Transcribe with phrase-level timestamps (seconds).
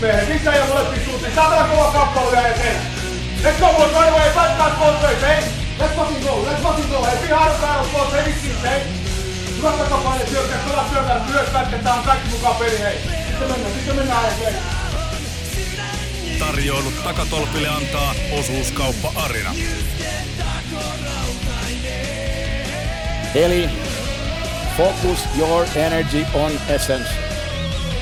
[0.00, 1.34] Meidän sisään ja molempiin suuntiin.
[1.34, 2.76] Saatana kova kappale vielä eteen.
[3.42, 4.30] Let's go boys, right away.
[4.30, 5.42] Fight that ways, hey.
[5.78, 7.04] Let's fucking go, let's fucking go.
[7.04, 8.80] Hey, be hard on battle, boys, hey, vitsi, hey.
[9.56, 12.98] Hyvä takapaine syökkää, kova syökkää, myös pätkettä on kaikki mukaan peli, hei.
[13.28, 14.78] Sitten mennään, sitten mennään eteenpäin.
[16.38, 19.54] Tarjoilut takatolpille antaa osuuskauppa Arina.
[23.34, 23.70] Eli
[24.76, 27.27] focus your energy on essence.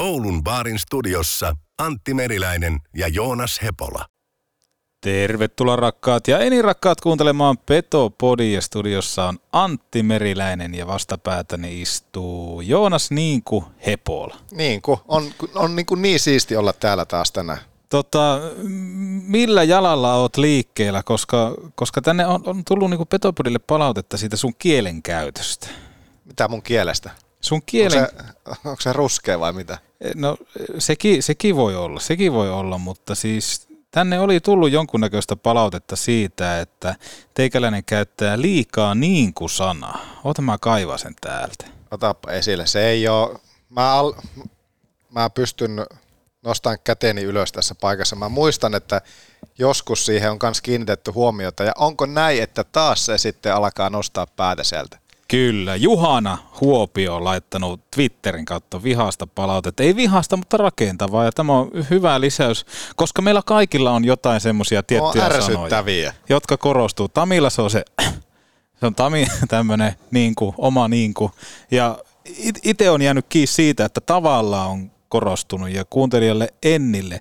[0.00, 4.06] Oulun baarin studiossa Antti Meriläinen ja Joonas Hepola.
[5.00, 8.60] Tervetuloa rakkaat ja eni rakkaat kuuntelemaan Petopodia.
[8.60, 14.36] Studiossa on Antti Meriläinen ja vastapäätäni istuu Joonas Niinku Hepola.
[14.50, 17.58] Niin kuin, on, on niin, kuin niin siisti olla täällä taas tänään.
[17.88, 18.40] Tota,
[19.22, 24.54] millä jalalla oot liikkeellä, koska, koska tänne on, on tullut niinku Petopodille palautetta siitä sun
[24.58, 25.68] kielenkäytöstä.
[26.24, 27.10] Mitä mun kielestä?
[27.40, 28.02] Sun kielen...
[28.02, 29.78] Onko se, onko se ruskea vai mitä?
[30.14, 30.36] No
[30.78, 36.60] sekin, sekin voi olla, sekin voi olla, mutta siis tänne oli tullut jonkunnäköistä palautetta siitä,
[36.60, 36.94] että
[37.34, 40.00] teikäläinen käyttää liikaa niin kuin sanaa.
[40.24, 41.66] Ota mä kaivaa sen täältä.
[41.90, 42.66] Otapa esille.
[42.66, 43.38] Se ei ole...
[43.68, 44.12] Mä, al...
[45.10, 45.86] mä pystyn
[46.42, 48.16] nostamaan käteni ylös tässä paikassa.
[48.16, 49.00] Mä muistan, että
[49.58, 51.64] joskus siihen on myös kiinnitetty huomiota.
[51.64, 54.98] Ja onko näin, että taas se sitten alkaa nostaa päätä sieltä?
[55.30, 59.82] Kyllä, Juhana Huopio on laittanut Twitterin kautta vihasta palautetta.
[59.82, 64.82] Ei vihasta, mutta rakentavaa ja tämä on hyvä lisäys, koska meillä kaikilla on jotain semmoisia
[64.82, 67.08] tiettyjä on sanoja, jotka korostuu.
[67.08, 67.84] Tamilla se on se,
[68.80, 71.30] se on Tami tämmöinen niinku, oma niinku.
[71.70, 71.98] Ja
[72.64, 77.20] itse on jäänyt kiinni siitä, että tavallaan on korostunut ja kuuntelijalle Ennille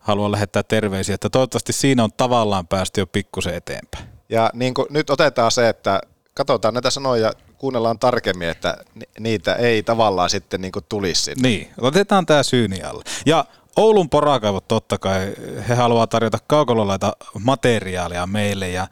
[0.00, 4.04] haluan lähettää terveisiä, että toivottavasti siinä on tavallaan päästy jo pikkusen eteenpäin.
[4.28, 6.00] Ja niin kuin, nyt otetaan se, että
[6.34, 8.76] katsotaan näitä sanoja kuunnellaan tarkemmin, että
[9.20, 11.48] niitä ei tavallaan sitten niin tulisi sinne.
[11.48, 13.04] Niin, otetaan tämä syyni alle.
[13.26, 13.44] Ja
[13.76, 15.34] Oulun porakaivot totta kai,
[15.68, 18.86] he haluavat tarjota kaukololaita materiaalia meille ja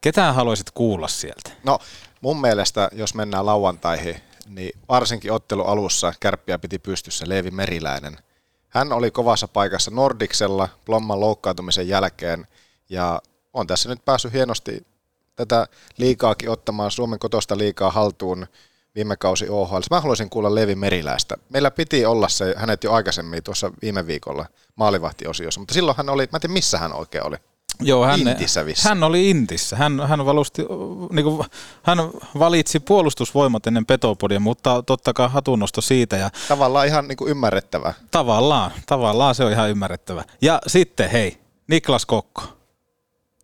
[0.00, 1.50] ketään haluaisit kuulla sieltä?
[1.64, 1.78] No
[2.20, 4.16] mun mielestä, jos mennään lauantaihin,
[4.46, 8.18] niin varsinkin ottelu alussa kärppiä piti pystyssä Leevi Meriläinen.
[8.68, 12.46] Hän oli kovassa paikassa Nordiksella Plomman loukkaantumisen jälkeen
[12.88, 13.22] ja
[13.52, 14.86] on tässä nyt päässyt hienosti
[15.36, 18.46] tätä liikaakin ottamaan Suomen kotosta liikaa haltuun
[18.94, 19.80] viime kausi OHL.
[19.90, 21.36] Mä haluaisin kuulla Levi Meriläistä.
[21.48, 24.46] Meillä piti olla se hänet jo aikaisemmin tuossa viime viikolla
[24.76, 27.36] maalivahtiosiossa, mutta silloin hän oli, mä en tiedä missä hän oikein oli.
[27.82, 29.76] Joo, hän, Intissä hän oli Intissä.
[29.76, 30.62] Hän, hän, valusti,
[31.12, 31.46] niin kuin,
[31.82, 31.98] hän
[32.38, 36.16] valitsi puolustusvoimat ennen Petopodia, mutta totta kai hatunnosto siitä.
[36.16, 37.94] Ja tavallaan ihan niin kuin ymmärrettävä.
[38.10, 40.24] Tavallaan, tavallaan se on ihan ymmärrettävä.
[40.42, 42.59] Ja sitten hei, Niklas Kokko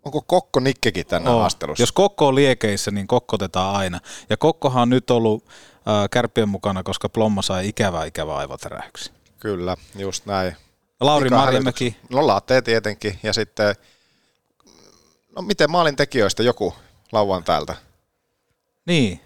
[0.07, 1.41] onko Kokko Nikkekin tänne on.
[1.41, 1.83] haastelussa?
[1.83, 4.01] Jos Kokko on liekeissä, niin kokkotetaan aina.
[4.31, 9.11] Ja Kokkohan on nyt ollut äh, kärppien mukana, koska Plomma sai ikävää ikävää aivotärähyksi.
[9.41, 10.57] Kyllä, just näin.
[11.01, 11.97] Lauri Marjamäki.
[12.11, 13.19] No Latte tietenkin.
[13.23, 13.75] Ja sitten,
[15.37, 16.75] no miten maalin tekijöistä joku
[17.13, 17.75] lauantailta?
[18.87, 19.21] Niin.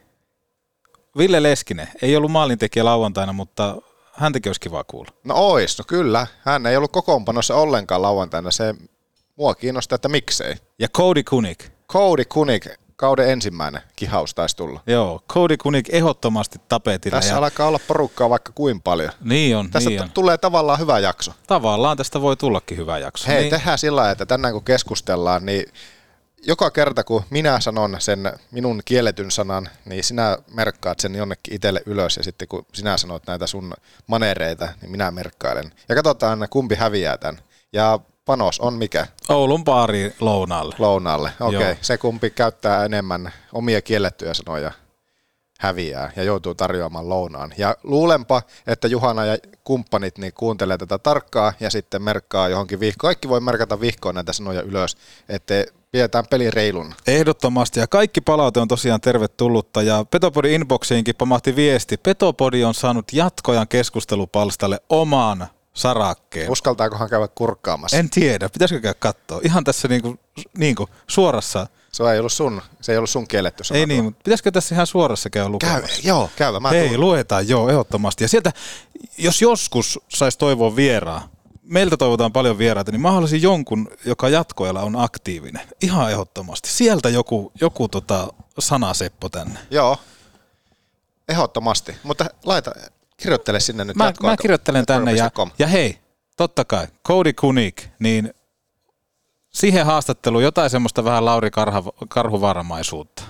[1.18, 1.88] Ville Leskinen.
[2.02, 3.76] Ei ollut maalintekijä lauantaina, mutta
[4.12, 5.10] häntäkin olisi kiva kuulla.
[5.24, 6.26] No ois, no kyllä.
[6.44, 8.50] Hän ei ollut kokoonpanossa ollenkaan lauantaina.
[8.50, 8.74] Se
[9.40, 10.54] mua kiinnostaa, että miksei.
[10.78, 11.64] Ja Cody Kunik.
[11.88, 12.66] Cody Kunik,
[12.96, 14.80] kauden ensimmäinen kihaus taisi tulla.
[14.86, 17.16] Joo, Cody Kunik ehdottomasti tapetilla.
[17.16, 17.38] Tässä ja...
[17.38, 19.12] alkaa olla porukkaa vaikka kuin paljon.
[19.24, 20.10] Niin on, Tässä niin on.
[20.10, 21.32] tulee tavallaan hyvä jakso.
[21.46, 23.28] Tavallaan tästä voi tullakin hyvä jakso.
[23.28, 23.50] Hei, niin.
[23.50, 25.64] tehdään sillä lailla, että tänään kun keskustellaan, niin
[26.46, 31.82] joka kerta kun minä sanon sen minun kielletyn sanan, niin sinä merkkaat sen jonnekin itselle
[31.86, 33.74] ylös ja sitten kun sinä sanot näitä sun
[34.06, 35.72] manereita, niin minä merkkailen.
[35.88, 37.42] Ja katsotaan kumpi häviää tämän.
[37.72, 39.06] Ja panos on mikä?
[39.28, 40.74] Oulun baari lounaalle.
[40.78, 41.58] Lounaalle, okei.
[41.58, 41.76] Okay.
[41.80, 44.72] Se kumpi käyttää enemmän omia kiellettyjä sanoja
[45.60, 47.52] häviää ja joutuu tarjoamaan lounaan.
[47.58, 53.08] Ja luulenpa, että Juhana ja kumppanit niin kuuntelee tätä tarkkaa ja sitten merkkaa johonkin vihkoon.
[53.08, 54.96] Kaikki voi merkata vihkoon näitä sanoja ylös,
[55.28, 55.54] että
[55.92, 56.94] pidetään peli reilun.
[57.06, 61.96] Ehdottomasti ja kaikki palaute on tosiaan tervetullutta ja Petopodin inboxiinkin pamahti viesti.
[61.96, 66.50] Petopodi on saanut jatkojan keskustelupalstalle oman sarakkeen.
[66.50, 67.96] Uskaltaakohan käydä kurkkaamassa?
[67.96, 69.40] En tiedä, pitäisikö käydä katsoa.
[69.44, 70.16] Ihan tässä niinku,
[70.58, 71.66] niinku suorassa.
[71.92, 74.86] Se ei ollut sun, se ei ollut sun kielletty Ei niin, mutta pitäisikö tässä ihan
[74.86, 76.00] suorassa käydä Käy, lukemassa?
[76.04, 76.60] joo, käyvä.
[76.60, 77.00] Mä Hei, tuun.
[77.00, 78.24] luetaan, joo, ehdottomasti.
[78.24, 78.52] Ja sieltä,
[79.18, 81.28] jos joskus saisi toivoa vieraa,
[81.62, 85.68] meiltä toivotaan paljon vieraita, niin mä haluaisin jonkun, joka jatkoilla on aktiivinen.
[85.82, 86.68] Ihan ehdottomasti.
[86.68, 88.28] Sieltä joku, joku tota
[88.58, 89.58] sanaseppo tänne.
[89.70, 89.96] Joo,
[91.28, 91.96] ehdottomasti.
[92.02, 92.72] Mutta laita,
[93.20, 95.98] kirjoittele sinne nyt Mä, mä kirjoittelen tänne ja, ja hei,
[96.36, 98.34] totta kai, Cody Kunik, niin
[99.50, 103.22] siihen haastatteluun jotain semmoista vähän Lauri Karha, Karhuvarmaisuutta.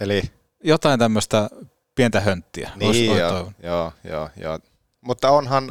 [0.00, 0.22] Eli
[0.64, 1.50] Jotain tämmöistä
[1.94, 2.70] pientä hönttiä.
[2.76, 3.54] Niin, joo, toivon.
[3.62, 4.58] joo, joo, joo.
[5.00, 5.70] Mutta onhan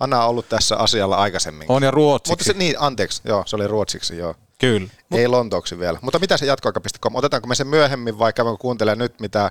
[0.00, 1.66] Anna ollut tässä asialla aikaisemmin.
[1.70, 2.32] On ja ruotsiksi.
[2.32, 4.34] Mutta se, niin, anteeksi, joo, se oli ruotsiksi, joo.
[4.58, 4.88] Kyllä.
[5.12, 5.98] Ei lontooksi vielä.
[6.02, 7.16] Mutta mitä se jatkoaika.com?
[7.16, 9.50] Otetaanko me sen myöhemmin vai käydäänkö kuuntelemaan nyt, mitä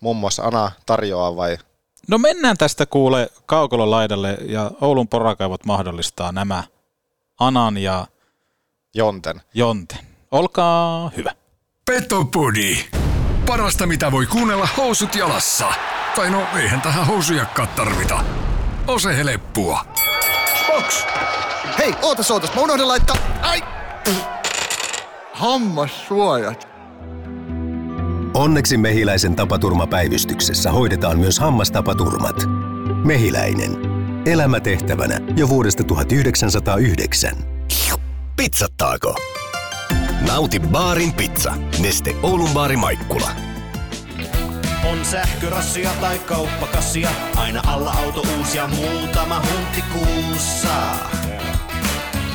[0.00, 1.58] muun muassa Ana tarjoaa vai?
[2.08, 6.64] No mennään tästä kuule kaukolon laidalle ja Oulun porakaivot mahdollistaa nämä
[7.40, 8.06] Anan ja
[8.94, 9.40] Jonten.
[9.54, 9.98] Jonten.
[10.30, 11.32] Olkaa hyvä.
[11.84, 12.76] Petopodi.
[13.46, 15.72] Parasta mitä voi kuunnella housut jalassa.
[16.16, 18.24] Tai no, eihän tähän housujakkaan tarvita.
[18.86, 19.80] Ose heleppua.
[20.66, 21.04] Box!
[21.78, 23.16] Hei, ootas, ootas, mä unohdin laittaa...
[23.42, 23.62] Ai!
[25.32, 26.73] Hammassuojat.
[28.34, 32.36] Onneksi Mehiläisen tapaturmapäivystyksessä hoidetaan myös hammastapaturmat.
[33.04, 33.76] Mehiläinen.
[34.26, 37.34] Elämätehtävänä jo vuodesta 1909.
[38.36, 39.16] Pizzattaako?
[40.26, 41.54] Nauti baarin pizza.
[41.82, 43.30] Neste Oulun baari Maikkula.
[44.92, 50.68] On sähkörassia tai kauppakassia, aina alla auto uusia muutama huntti kuussa.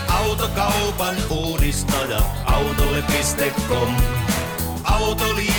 [0.07, 3.95] Autokaupan uudistaja, autolle.com.
[4.83, 5.58] Autoliike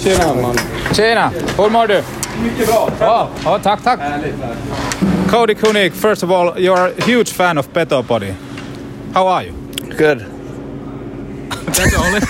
[0.00, 1.30] Tjena!
[1.56, 2.02] Hur mår du?
[2.42, 2.88] Mycket bra.
[3.00, 4.00] Ja, ja tack, tack.
[5.30, 8.34] Cody Kunik, first of all, you're a huge fan of Petopodi.
[9.14, 9.52] How are you?
[9.98, 10.24] Good.
[11.66, 12.20] That's only.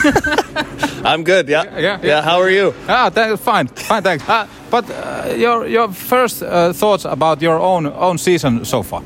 [1.04, 1.48] I'm good.
[1.48, 1.64] Yeah.
[1.78, 2.22] yeah, Yeah.
[2.22, 2.74] How are you?
[2.88, 4.28] Ah, th- fine, fine, thanks.
[4.28, 9.02] Uh, but uh, your your first uh, thoughts about your own own season so far?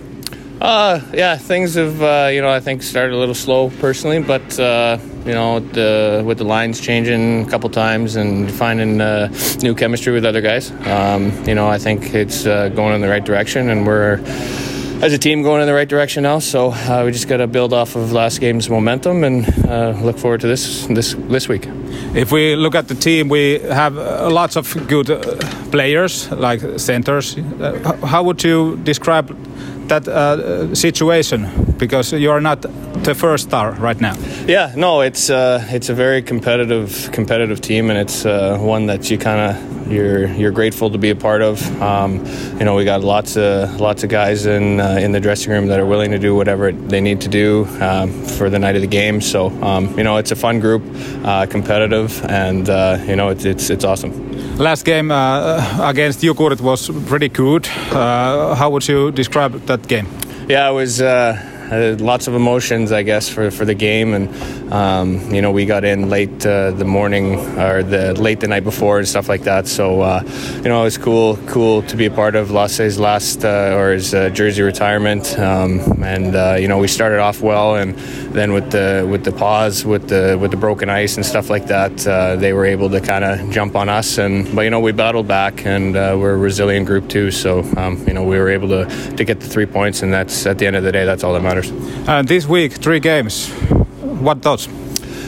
[0.60, 4.58] Uh, yeah, things have uh, you know I think started a little slow personally, but
[4.58, 4.96] uh,
[5.26, 9.32] you know the, with the lines changing a couple times and finding uh,
[9.62, 13.08] new chemistry with other guys, um, you know I think it's uh, going in the
[13.08, 14.20] right direction, and we're
[15.02, 16.38] as a team going in the right direction now.
[16.38, 20.18] So uh, we just got to build off of last game's momentum and uh, look
[20.18, 21.66] forward to this this this week.
[22.14, 25.36] If we look at the team, we have uh, lots of good uh,
[25.70, 27.36] players like centers.
[28.02, 29.36] How would you describe
[29.88, 31.48] that uh, situation?
[31.78, 34.16] Because you are not the first star right now.
[34.46, 39.10] Yeah, no, it's uh, it's a very competitive competitive team, and it's uh, one that
[39.10, 41.60] you kind of you're you're grateful to be a part of.
[41.82, 42.24] Um,
[42.58, 45.66] you know, we got lots of lots of guys in uh, in the dressing room
[45.68, 48.82] that are willing to do whatever they need to do um, for the night of
[48.82, 49.20] the game.
[49.20, 50.82] So um, you know, it's a fun group,
[51.24, 54.33] uh, competitive, and uh, you know, it's it's it's awesome.
[54.58, 57.66] Last game uh, against Jukurit was pretty good.
[57.90, 60.06] Uh, how would you describe that game?
[60.48, 61.36] Yeah, it was uh,
[61.74, 65.66] uh, lots of emotions, I guess, for, for the game, and um, you know we
[65.66, 69.42] got in late uh, the morning or the late the night before and stuff like
[69.42, 69.66] that.
[69.66, 70.22] So uh,
[70.56, 73.92] you know it was cool, cool to be a part of Lasse's last uh, or
[73.92, 77.96] his uh, jersey retirement, um, and uh, you know we started off well, and
[78.34, 81.66] then with the with the pause, with the with the broken ice and stuff like
[81.66, 81.96] that,
[82.40, 85.26] they were able to kind of jump on us, and but you know we battled
[85.26, 87.30] back, and we're a resilient group too.
[87.30, 88.84] So um, you know we were able to
[89.16, 91.32] to get the three points, and that's at the end of the day, that's all
[91.34, 91.63] that matters.
[91.70, 93.48] Uh, this week, three games.
[94.00, 94.68] What thoughts?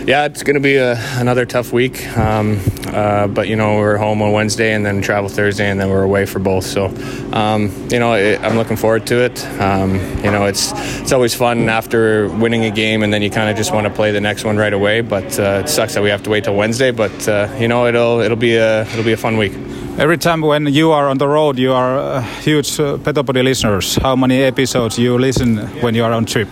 [0.06, 3.96] Yeah, it's going to be a, another tough week, um, uh, but you know we're
[3.96, 6.64] home on Wednesday and then travel Thursday, and then we're away for both.
[6.64, 6.86] So,
[7.32, 9.44] um, you know, it, I'm looking forward to it.
[9.60, 13.50] Um, you know, it's it's always fun after winning a game, and then you kind
[13.50, 15.00] of just want to play the next one right away.
[15.00, 16.92] But uh, it sucks that we have to wait till Wednesday.
[16.92, 19.54] But uh, you know, it'll it'll be a it'll be a fun week.
[19.98, 23.96] Every time when you are on the road, you are uh, huge uh, Petopodi listeners.
[23.96, 26.48] How many episodes you listen when you are on trip?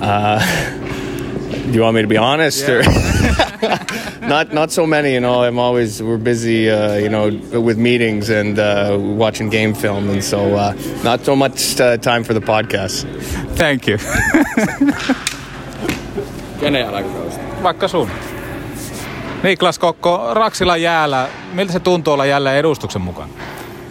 [0.00, 0.40] Uh,
[1.50, 2.82] do you want me to be honest or
[4.26, 4.52] not?
[4.52, 5.14] Not so many.
[5.14, 6.68] You know, I'm always we're busy.
[6.68, 10.74] Uh, you know, with meetings and uh, watching game film, and so uh,
[11.04, 13.06] not so much uh, time for the podcast.
[13.56, 13.98] Thank you.
[16.58, 17.38] Kenen jalkakausi?
[17.62, 18.10] Vaikka sun.
[19.42, 21.28] Niklas Kokko, Raksilan jäällä.
[21.52, 23.28] Miltä se tuntuu olla jälleen edustuksen mukaan?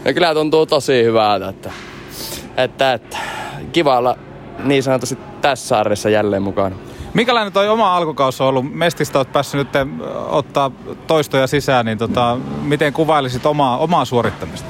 [0.05, 1.71] Ja kyllä tuntuu tosi hyvältä, että,
[2.57, 3.17] että, että
[3.71, 4.17] kiva olla
[4.63, 6.75] niin sanotusti tässä sarjassa jälleen mukana.
[7.13, 8.73] Minkälainen toi oma alkukausi on ollut?
[8.73, 9.85] Mestistä olet päässyt nyt ö,
[10.29, 10.71] ottaa
[11.07, 14.67] toistoja sisään, niin tota, miten kuvailisit omaa, omaa suorittamista?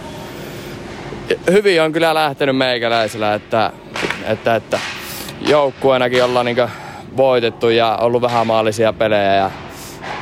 [1.51, 3.71] Hyvin on kyllä lähtenyt meikäläisellä, että,
[4.25, 4.79] että, että
[5.41, 6.57] joukkueenakin ollaan niin
[7.17, 9.51] voitettu ja ollut vähän maallisia pelejä ja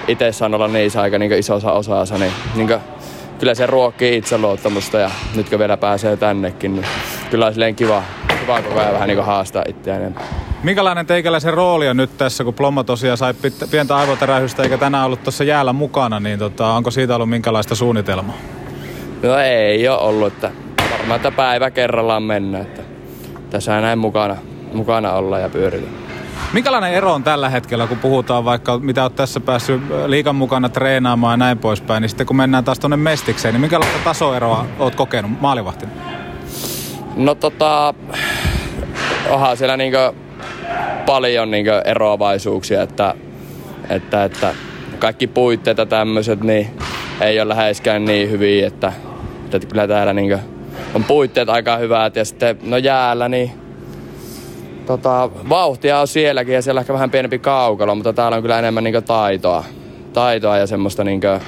[0.07, 2.69] itse saan olla niissä aika niin isossa osassa, niin, niin
[3.39, 6.85] kyllä se ruokkii itseluottamusta ja nyt kun vielä pääsee tännekin, niin
[7.29, 8.03] kyllä on silleen kiva,
[8.41, 10.15] kiva koko ajan vähän niin haastaa itseään.
[10.63, 13.33] Minkälainen teikäläisen rooli on nyt tässä, kun Plomma tosiaan sai
[13.71, 18.37] pientä aivoterähystä eikä tänään ollut tuossa jäällä mukana, niin tota, onko siitä ollut minkälaista suunnitelmaa?
[19.23, 20.51] No ei ole ollut, että
[20.91, 22.81] varmaan että päivä kerrallaan mennä, että
[23.49, 24.35] tässä näin mukana,
[24.73, 26.04] mukana olla ja pyöritä.
[26.53, 31.33] Minkälainen ero on tällä hetkellä, kun puhutaan vaikka, mitä olet tässä päässyt liikan mukana treenaamaan
[31.33, 35.31] ja näin poispäin, niin sitten kun mennään taas tuonne mestikseen, niin minkälaista tasoeroa olet kokenut
[35.41, 35.91] maalivahtina?
[37.15, 37.93] No tota,
[39.29, 40.13] onhan siellä niinkö
[41.05, 43.13] paljon niinkö eroavaisuuksia, että,
[43.89, 44.55] että, että
[44.99, 46.67] kaikki puitteet ja tämmöiset, niin
[47.21, 48.93] ei ole läheskään niin hyviä, että,
[49.53, 50.39] että kyllä täällä niinkö
[50.93, 53.64] on puitteet aika hyvät ja sitten no jäällä, niin
[54.85, 58.59] tota, vauhtia on sielläkin ja siellä on ehkä vähän pienempi kaukalo, mutta täällä on kyllä
[58.59, 59.63] enemmän niinkö taitoa,
[60.13, 61.39] taitoa ja semmoista niinkö,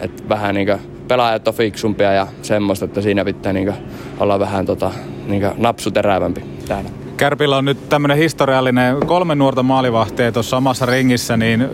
[0.00, 3.72] että vähän niinkö pelaajat on fiksumpia ja semmoista, että siinä pitää niinkö
[4.20, 4.90] olla vähän tota,
[5.26, 6.90] niinkö napsuterävämpi täällä.
[7.16, 11.68] Kärpillä on nyt tämmöinen historiallinen kolme nuorta maalivahtia tuossa samassa ringissä, niin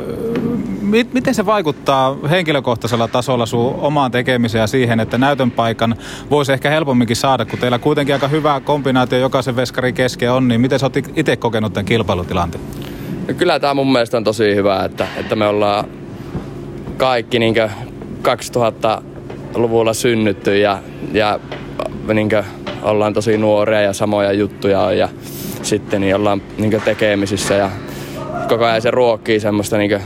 [0.94, 5.96] mit, miten se vaikuttaa henkilökohtaisella tasolla sun omaan tekemiseen ja siihen, että näytön paikan
[6.30, 10.60] voisi ehkä helpomminkin saada, kun teillä kuitenkin aika hyvä kombinaatio jokaisen veskarin kesken on, niin
[10.60, 12.64] miten sä oot itse kokenut tämän kilpailutilanteen?
[13.28, 15.84] No kyllä tämä mun mielestä on tosi hyvä, että, että me ollaan
[16.96, 17.54] kaikki niin
[18.22, 20.78] 2000-luvulla synnytty ja,
[21.12, 21.40] ja
[22.14, 22.30] niin
[22.82, 25.08] ollaan tosi nuoria ja samoja juttuja on ja
[25.62, 27.70] sitten niin ollaan niin tekemisissä ja
[28.48, 30.00] koko ajan se ruokkii semmoista niin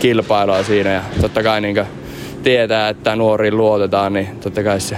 [0.00, 1.86] kilpailua siinä ja totta kai niin
[2.42, 4.96] tietää, että nuoriin luotetaan, niin totta kai se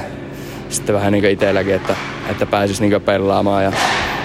[0.68, 1.96] sitten vähän niin itselläkin, että,
[2.30, 3.72] että pääsisi niin pelaamaan ja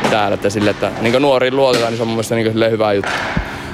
[0.09, 3.11] täällä, että sille, että niin nuoriin luotetaan, niin se on mun mielestä niin hyvä juttu.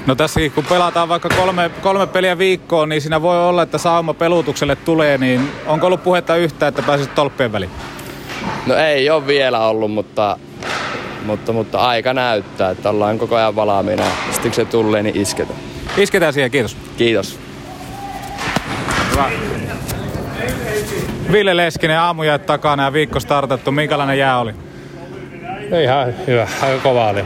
[0.05, 4.13] No tässäkin kun pelataan vaikka kolme, kolme peliä viikkoon, niin siinä voi olla, että sauma
[4.13, 7.71] pelutukselle tulee, niin onko ollut puhetta yhtä, että pääsisit tolppien väliin?
[8.65, 10.37] No ei ole vielä ollut, mutta,
[11.25, 14.03] mutta, mutta aika näyttää, että ollaan koko ajan valmiina.
[14.31, 15.70] Sitten kun se tulee, niin isketään.
[15.97, 16.77] Isketään siihen, kiitos.
[16.97, 17.39] Kiitos.
[19.11, 19.29] Hyvä.
[21.31, 23.71] Ville Leskinen, aamuja takana ja viikko startattu.
[23.71, 24.53] Minkälainen jää oli?
[25.83, 27.23] Ihan hyvä, aika kova oli.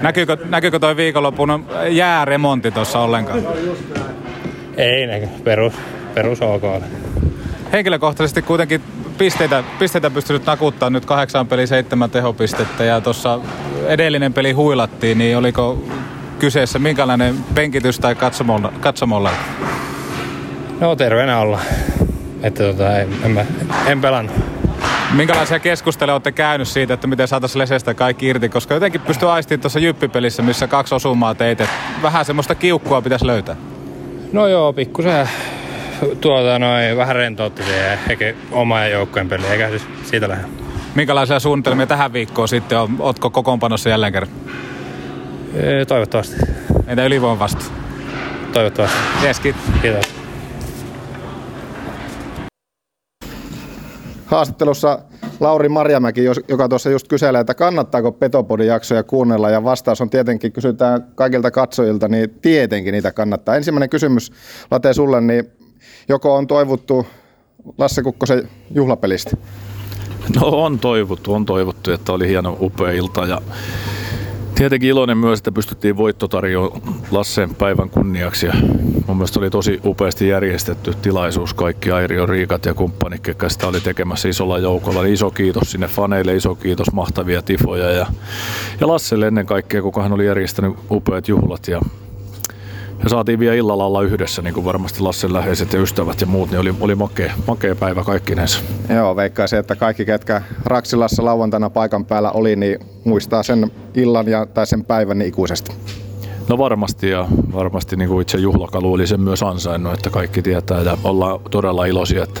[0.00, 3.42] Näkyykö, näkyykö toi viikonlopun jääremontti tuossa ollenkaan?
[4.76, 5.72] Ei näky, perus,
[6.14, 6.62] perus ok.
[7.72, 8.82] Henkilökohtaisesti kuitenkin
[9.18, 13.40] pisteitä, pisteitä pystynyt nakuttaa nyt kahdeksan peli seitsemän tehopistettä ja tuossa
[13.86, 15.84] edellinen peli huilattiin, niin oliko
[16.42, 18.72] kyseessä minkälainen penkitys tai katsomolla?
[18.80, 19.30] katsomolla?
[20.80, 21.60] No terveenä olla.
[22.42, 23.44] Että tota, en, en, mä,
[23.86, 24.36] en pelannut.
[25.12, 29.60] Minkälaisia keskusteluja olette käynyt siitä, että miten saataisiin Lesestä kaikki irti, koska jotenkin pystyy aistimaan
[29.60, 33.56] tuossa jyppipelissä, missä kaksi osumaa teit, että vähän semmoista kiukkua pitäisi löytää.
[34.32, 35.28] No joo, pikkusen
[36.20, 40.44] tuota noin, vähän rentoutti ja ehkä oma joukkojen peli, eikä siis siitä lähde.
[40.94, 42.96] Minkälaisia suunnitelmia tähän viikkoon sitten on?
[42.98, 44.32] Ootko kokoonpanossa jälleen kerran?
[45.88, 46.36] Toivottavasti.
[46.86, 47.64] Entä ylivoiman vasta?
[48.52, 48.98] Toivottavasti.
[49.24, 49.62] Yes, kiitos.
[49.82, 50.06] Kiitos.
[54.26, 54.98] Haastattelussa
[55.40, 60.52] Lauri Marjamäki, joka tuossa just kyselee, että kannattaako Petopodin jaksoja kuunnella, ja vastaus on tietenkin,
[60.52, 63.56] kysytään kaikilta katsojilta, niin tietenkin niitä kannattaa.
[63.56, 64.32] Ensimmäinen kysymys,
[64.70, 65.44] Late, sulle, niin
[66.08, 67.06] joko on toivottu
[67.78, 69.36] Lasse Kukkosen juhlapelistä?
[70.36, 73.42] No on toivottu, on toivottu, että oli hieno upea ilta ja
[74.54, 76.28] tietenkin iloinen myös, että pystyttiin voitto
[77.10, 78.46] Lassen päivän kunniaksi.
[78.46, 78.52] Ja
[79.06, 81.54] mun mielestä oli tosi upeasti järjestetty tilaisuus.
[81.54, 85.02] Kaikki Airio, Riikat ja kumppanit, ketkä sitä oli tekemässä isolla joukolla.
[85.02, 87.90] Niin iso kiitos sinne faneille, iso kiitos, mahtavia tifoja.
[87.90, 88.06] Ja,
[88.80, 91.68] ja Lasselle ennen kaikkea, kuka hän oli järjestänyt upeat juhlat.
[91.68, 91.80] Ja
[93.02, 96.50] ja saatiin vielä illalla olla yhdessä, niin kuin varmasti Lassen läheiset ja ystävät ja muut,
[96.50, 98.58] niin oli, oli makea, makea päivä kaikkinensa.
[98.94, 104.46] Joo, veikkaisin, että kaikki, ketkä Raksilassa lauantaina paikan päällä oli, niin muistaa sen illan ja,
[104.46, 105.72] tai sen päivän niin ikuisesti.
[106.48, 110.80] No varmasti ja varmasti niin kuin itse juhlakalu oli sen myös ansainnut, että kaikki tietää
[110.80, 112.40] ja ollaan todella iloisia, että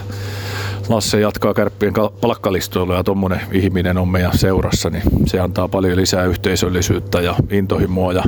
[0.88, 6.24] Lasse jatkaa kärppien palkkalistoilla ja tuommoinen ihminen on meidän seurassa, niin se antaa paljon lisää
[6.24, 8.22] yhteisöllisyyttä ja intohimoa ja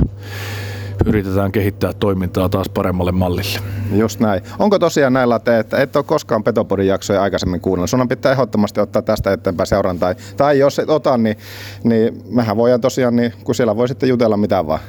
[1.05, 3.59] yritetään kehittää toimintaa taas paremmalle mallille.
[3.93, 4.41] Just näin.
[4.59, 7.89] Onko tosiaan näillä te, että et ole koskaan Petopodin jaksoja aikaisemmin kuunnellut?
[7.89, 10.13] Sun pitää ehdottomasti ottaa tästä eteenpäin seurantaa.
[10.37, 11.37] Tai jos et ota, niin,
[11.83, 14.79] niin mehän voidaan tosiaan, niin, kun siellä voi sitten jutella mitä vaan.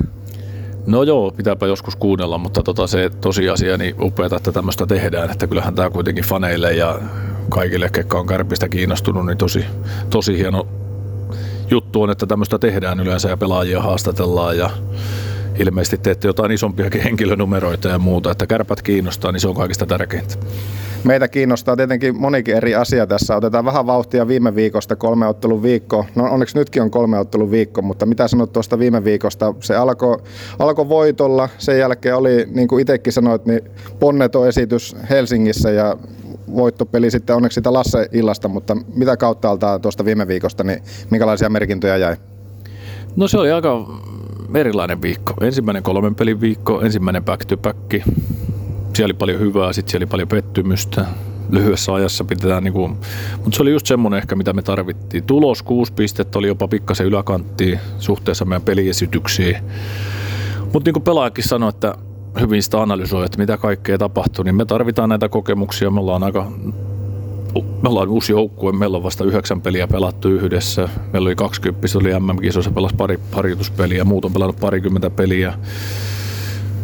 [0.86, 5.30] No joo, pitääpä joskus kuunnella, mutta tota se tosiasia, niin upeata, että tämmöistä tehdään.
[5.30, 6.98] Että kyllähän tämä kuitenkin faneille ja
[7.48, 9.64] kaikille, ketkä on kärpistä kiinnostunut, niin tosi,
[10.10, 10.66] tosi hieno
[11.70, 14.70] juttu on, että tämmöistä tehdään yleensä ja pelaajia haastatellaan ja
[15.58, 20.34] ilmeisesti teette jotain isompiakin henkilönumeroita ja muuta, että kärpät kiinnostaa, niin se on kaikista tärkeintä.
[21.04, 23.36] Meitä kiinnostaa tietenkin monikin eri asia tässä.
[23.36, 26.06] Otetaan vähän vauhtia viime viikosta, kolme ottelun viikko.
[26.14, 29.54] No onneksi nytkin on kolme ottelun viikko, mutta mitä sanot tuosta viime viikosta?
[29.60, 30.18] Se alkoi
[30.58, 33.60] alko voitolla, sen jälkeen oli, niin kuin itsekin sanoit, niin
[33.98, 35.96] ponneto esitys Helsingissä ja
[36.54, 41.48] voittopeli sitten onneksi sitä Lasse illasta, mutta mitä kautta altaa tuosta viime viikosta, niin minkälaisia
[41.48, 42.16] merkintöjä jäi?
[43.16, 43.86] No se oli aika
[44.54, 45.34] erilainen viikko.
[45.40, 47.92] Ensimmäinen kolmen pelin viikko, ensimmäinen back to back.
[47.92, 51.06] Siellä oli paljon hyvää, sitten siellä oli paljon pettymystä.
[51.50, 52.88] Lyhyessä ajassa pitää, niinku,
[53.44, 55.24] mutta se oli just semmoinen ehkä, mitä me tarvittiin.
[55.24, 59.56] Tulos kuusi pistettä oli jopa pikkasen yläkanttiin suhteessa meidän peliesityksiin.
[60.72, 61.94] Mutta niin kuin pelaajakin sanoi, että
[62.40, 65.90] hyvin sitä analysoi, että mitä kaikkea tapahtuu, niin me tarvitaan näitä kokemuksia.
[65.90, 66.52] Me ollaan aika
[67.54, 70.88] me ollaan uusi joukkue, meillä on vasta yhdeksän peliä pelattu yhdessä.
[71.12, 75.54] Meillä oli 20, oli MM-kisoissa, pelas pari harjoituspeliä, muut on pelannut parikymmentä peliä.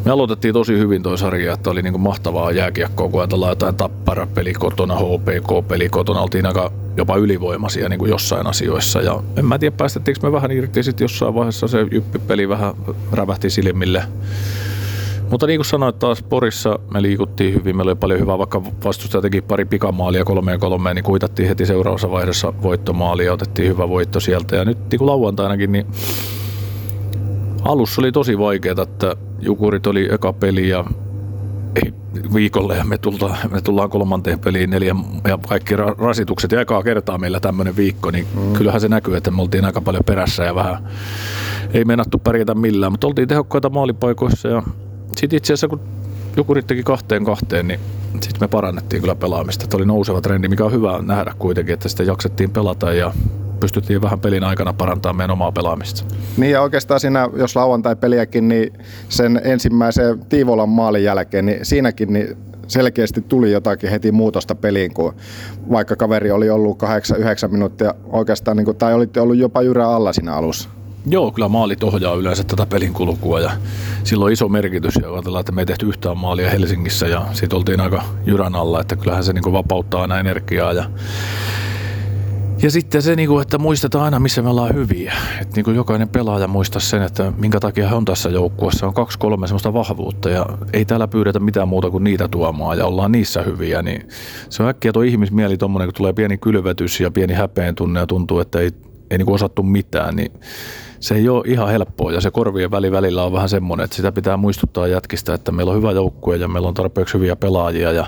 [0.04, 4.52] Me aloitettiin tosi hyvin toi sarja, että oli niinku mahtavaa jääkiekkoa, kun ajatellaan jotain tappara-peli
[4.52, 9.00] kotona, HPK-peli kotona, oltiin aika jopa ylivoimaisia niin kuin jossain asioissa.
[9.00, 12.74] Ja en mä tiedä, päästettiinkö me vähän irti, sitten jossain vaiheessa se jyppipeli vähän
[13.12, 14.04] rävähti silmille.
[15.32, 19.22] Mutta niin kuin sanoit taas, Porissa me liikuttiin hyvin, meillä oli paljon hyvää, vaikka vastustaja
[19.22, 24.20] teki pari pikamaalia kolmeen kolmeen, niin kuitattiin heti seuraavassa vaiheessa voittomaalia ja otettiin hyvä voitto
[24.20, 24.56] sieltä.
[24.56, 25.86] Ja nyt niin kuin lauantainakin, niin
[27.62, 30.84] alussa oli tosi vaikeaa, että Jukurit oli eka peli ja
[31.84, 31.92] ei,
[32.34, 34.94] viikolle ja me tullaan, me tullaan kolmanteen peliin neljä
[35.28, 38.52] ja kaikki rasitukset ja ekaa kertaa meillä tämmöinen viikko, niin mm.
[38.52, 40.88] kyllähän se näkyy, että me oltiin aika paljon perässä ja vähän
[41.74, 44.62] ei meinattu pärjätä millään, mutta oltiin tehokkaita maalipaikoissa ja
[45.16, 45.80] sitten itse asiassa kun
[46.36, 47.80] joku teki kahteen kahteen, niin
[48.12, 49.64] sitten me parannettiin kyllä pelaamista.
[49.64, 53.12] Että oli nouseva trendi, mikä on hyvä nähdä kuitenkin, että sitä jaksettiin pelata ja
[53.60, 56.04] pystyttiin vähän pelin aikana parantamaan meidän omaa pelaamista.
[56.36, 58.72] Niin ja oikeastaan siinä, jos lauantai-peliäkin, niin
[59.08, 62.36] sen ensimmäisen Tiivolan maalin jälkeen, niin siinäkin niin
[62.68, 65.14] selkeästi tuli jotakin heti muutosta peliin, kun
[65.70, 70.12] vaikka kaveri oli ollut 8-9 minuuttia oikeastaan, niin kuin, tai olitte ollut jopa jyrä alla
[70.12, 70.68] siinä alussa.
[71.06, 73.50] Joo, kyllä maalit ohjaa yleensä tätä pelin kulkua ja
[74.04, 74.94] silloin on iso merkitys.
[75.02, 78.80] Ja ajatellaan, että me ei tehty yhtään maalia Helsingissä ja siitä oltiin aika jyrän alla,
[78.80, 80.72] että kyllähän se niin vapauttaa aina energiaa.
[80.72, 80.84] Ja,
[82.62, 85.12] ja sitten se, niin että muistetaan aina, missä me ollaan hyviä.
[85.40, 88.86] Että niin jokainen pelaaja muistaa sen, että minkä takia he on tässä joukkueessa.
[88.86, 92.86] On kaksi, kolme semmoista vahvuutta ja ei täällä pyydetä mitään muuta kuin niitä tuomaan ja
[92.86, 93.82] ollaan niissä hyviä.
[93.82, 94.08] Niin
[94.48, 98.06] se on äkkiä tuo ihmismieli tuommoinen, kun tulee pieni kylvetys ja pieni häpeen tunne ja
[98.06, 98.70] tuntuu, että ei,
[99.10, 100.32] ei niin osattu mitään, niin
[101.02, 104.12] se ei ole ihan helppoa ja se korvien väli välillä on vähän semmoinen, että sitä
[104.12, 108.06] pitää muistuttaa jätkistä, että meillä on hyvä joukkue ja meillä on tarpeeksi hyviä pelaajia ja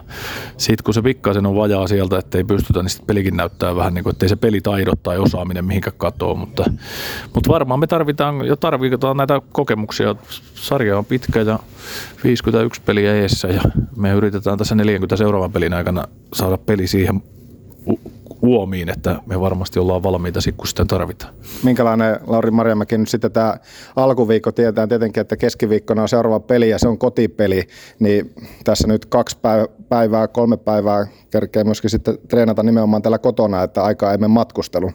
[0.57, 3.95] sitten kun se pikkasen on vajaa sieltä, että ei pystytä, niin sitten pelikin näyttää vähän
[3.95, 6.65] niin kuin, että ei se pelitaidot tai osaaminen mihinkä katoo, mutta,
[7.35, 10.15] mutta varmaan me tarvitaan ja tarvitaan näitä kokemuksia.
[10.55, 11.59] Sarja on pitkä ja
[12.25, 13.63] 51 peliä eessä ja
[13.97, 17.23] me yritetään tässä 40 seuraavan pelin aikana saada peli siihen
[18.45, 21.35] uomiin, että me varmasti ollaan valmiita sitten, kun sitä tarvitaan.
[21.63, 23.57] Minkälainen, Lauri Marjamäki, nyt sitten tämä
[23.97, 27.63] alkuviikko tietää tietenkin, että keskiviikkona on seuraava peli ja se on kotipeli,
[27.99, 29.39] niin tässä nyt kaksi
[29.89, 34.91] päivää, kolme päivää kerkee myöskin sitten treenata nimenomaan täällä kotona, että aikaa emme matkustelu.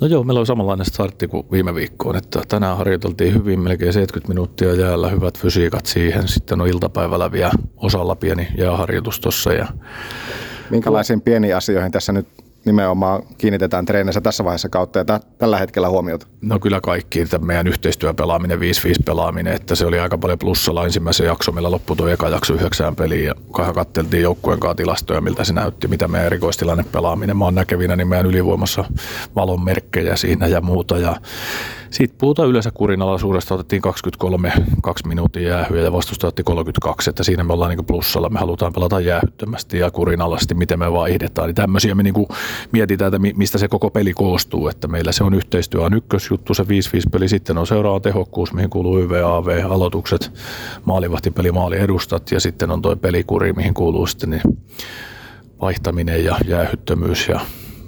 [0.00, 4.28] No joo, meillä on samanlainen startti kuin viime viikkoon, että tänään harjoiteltiin hyvin, melkein 70
[4.28, 9.66] minuuttia jäällä, hyvät fysiikat siihen, sitten on iltapäivällä vielä osalla pieni jääharjoitus tuossa ja
[10.70, 12.26] Minkälaisiin pieniin asioihin tässä nyt
[12.64, 16.26] nimenomaan kiinnitetään treenissä tässä vaiheessa kautta ja tällä hetkellä huomiota?
[16.40, 18.62] No kyllä kaikki, että meidän yhteistyöpelaaminen, 5-5
[19.04, 22.96] pelaaminen, että se oli aika paljon plussalla ensimmäisen jakso, meillä loppui tuo eka jakso yhdeksään
[22.96, 27.36] peliin ja kahden katteltiin joukkueen kanssa tilastoja, miltä se näytti, mitä meidän erikoistilanne pelaaminen.
[27.36, 28.84] Mä oon näkevinä niin meidän ylivoimassa
[29.36, 31.16] valon merkkejä siinä ja muuta ja
[31.90, 37.44] Sitten puhutaan yleensä kurinalaisuudesta, otettiin 23 2 minuutin jäähyä ja vastustaja otti 32, että siinä
[37.44, 41.48] me ollaan niin plussalla, me halutaan pelata jäähyttömästi ja kurinalaisesti, miten me vaihdetaan.
[41.48, 42.14] Niin tämmöisiä me niin
[42.72, 46.62] mietitään, että mistä se koko peli koostuu, että meillä se on yhteistyö on ykkösjuttu, se
[46.62, 46.66] 5-5
[47.12, 50.32] peli, sitten on seuraava tehokkuus, mihin kuuluu YVAV, aloitukset,
[50.84, 54.58] maalivahtipeli, maali edustat ja sitten on toi pelikuri, mihin kuuluu sitten niin
[55.60, 57.40] vaihtaminen ja jäähyttömyys ja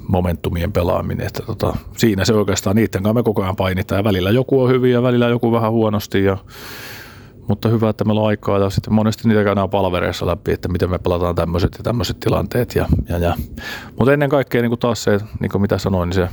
[0.09, 1.27] momentumien pelaaminen.
[1.27, 4.71] Että tota, siinä se oikeastaan niiden kanssa me koko ajan painitaan ja välillä joku on
[4.71, 6.39] hyvin ja välillä joku vähän huonosti ja
[7.49, 10.91] mutta hyvä, että meillä on aikaa ja sitten monesti niitä käydään palvereissa läpi, että miten
[10.91, 12.75] me pelataan tämmöiset ja tämmöiset tilanteet.
[12.75, 13.35] Ja, ja, ja.
[13.99, 16.29] Mutta ennen kaikkea niin kuin taas se, niin kuin mitä sanoin, niin se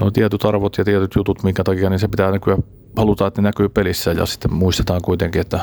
[0.00, 2.56] on tietyt arvot ja tietyt jutut, minkä takia niin se pitää näkyä
[2.96, 4.12] halutaan, että ne näkyy pelissä.
[4.12, 5.60] Ja sitten muistetaan kuitenkin, että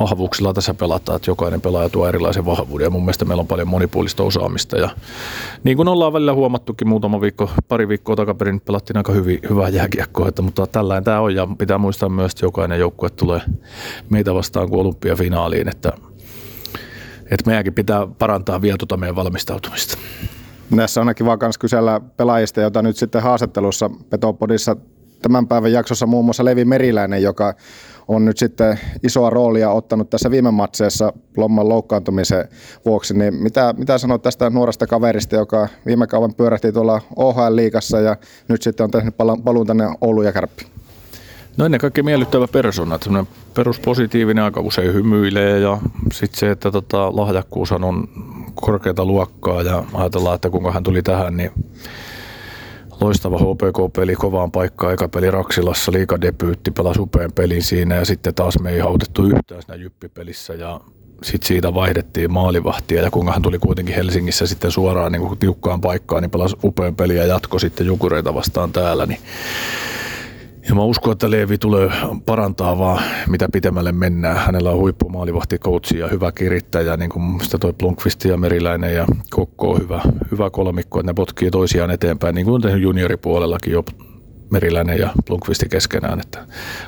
[0.00, 2.84] vahvuuksilla tässä pelataan, että jokainen pelaaja tuo erilaisen vahvuuden.
[2.84, 4.76] Ja mun mielestä meillä on paljon monipuolista osaamista.
[4.76, 4.90] Ja
[5.64, 10.28] niin kuin ollaan välillä huomattukin muutama viikko, pari viikkoa takaperin pelattiin aika hyvin, hyvää jääkiekkoa,
[10.28, 11.34] että, mutta tällainen tämä on.
[11.34, 13.40] Ja pitää muistaa myös, että jokainen joukkue tulee
[14.10, 15.92] meitä vastaan kuin olympiafinaaliin, että,
[17.30, 19.98] että meidänkin pitää parantaa vielä tuota meidän valmistautumista.
[20.76, 24.76] Tässä on kiva myös kysellä pelaajista, jota nyt sitten haastattelussa Petopodissa
[25.22, 27.54] tämän päivän jaksossa muun muassa Levi Meriläinen, joka
[28.08, 32.48] on nyt sitten isoa roolia ottanut tässä viime matseessa Lomman loukkaantumisen
[32.84, 33.18] vuoksi.
[33.18, 38.16] Niin mitä, mitä sanot tästä nuoresta kaverista, joka viime kauan pyörähti tuolla OHL-liigassa ja
[38.48, 40.66] nyt sitten on tehnyt paluun tänne Oulu ja Kärppi?
[41.56, 45.78] No ennen kaikkea miellyttävä persona, että semmoinen peruspositiivinen aika usein hymyilee ja
[46.12, 48.08] sitten se, että tota, lahjakkuushan on
[48.54, 51.50] korkeata luokkaa ja ajatellaan, että kuinka hän tuli tähän, niin
[53.00, 58.58] loistava HPK-peli kovaan paikkaan, eka peli Raksilassa, liikadebyytti, pelasi upean pelin siinä ja sitten taas
[58.58, 60.80] me ei hautettu yhtään siinä jyppipelissä ja
[61.22, 66.22] sitten siitä vaihdettiin maalivahtia ja kuinka hän tuli kuitenkin Helsingissä sitten suoraan niin tiukkaan paikkaan,
[66.22, 69.20] niin pelasi upean peliä ja jatko sitten Jukureita vastaan täällä, niin
[70.68, 71.90] ja mä uskon, että Leevi tulee
[72.26, 74.36] parantaa vaan mitä pitemmälle mennään.
[74.36, 75.58] Hänellä on huippumaalivahti
[75.98, 80.50] ja hyvä kirittäjä, niin kuin sitä toi Blunkvist ja Meriläinen ja Kokko on hyvä, hyvä
[80.50, 83.84] kolmikko, että ne potkii toisiaan eteenpäin, niin kuin on tehnyt junioripuolellakin jo
[84.50, 86.20] Meriläinen ja Blunkvisti keskenään.
[86.20, 86.46] Että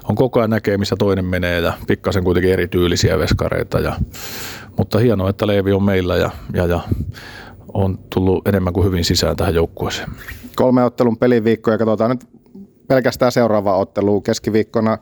[0.08, 3.80] on koko ajan näkee, missä toinen menee ja pikkasen kuitenkin erityylisiä veskareita.
[3.80, 3.96] Ja,
[4.78, 6.80] mutta hienoa, että Leevi on meillä ja, ja, ja
[7.74, 10.10] on tullut enemmän kuin hyvin sisään tähän joukkueeseen.
[10.56, 12.43] Kolme ottelun peliviikkoa ja katsotaan nyt
[12.88, 14.98] pelkästään seuraava ottelu keskiviikkona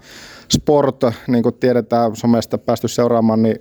[0.49, 3.59] Sport, niin kuin tiedetään somesta päästy seuraamaan, niin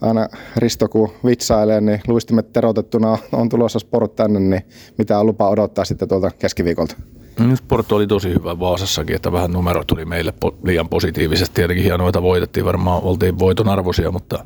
[0.00, 4.62] aina Risto kun vitsailee, niin luistimet terotettuna on tulossa Sport tänne, niin
[4.98, 6.96] mitä on lupa odottaa sitten tuolta keskiviikolta?
[7.40, 10.34] Mm, sport oli tosi hyvä Vaasassakin, että vähän numero tuli meille
[10.64, 11.54] liian positiivisesti.
[11.54, 14.44] Tietenkin hienoa, että voitettiin, varmaan oltiin voiton arvoisia, mutta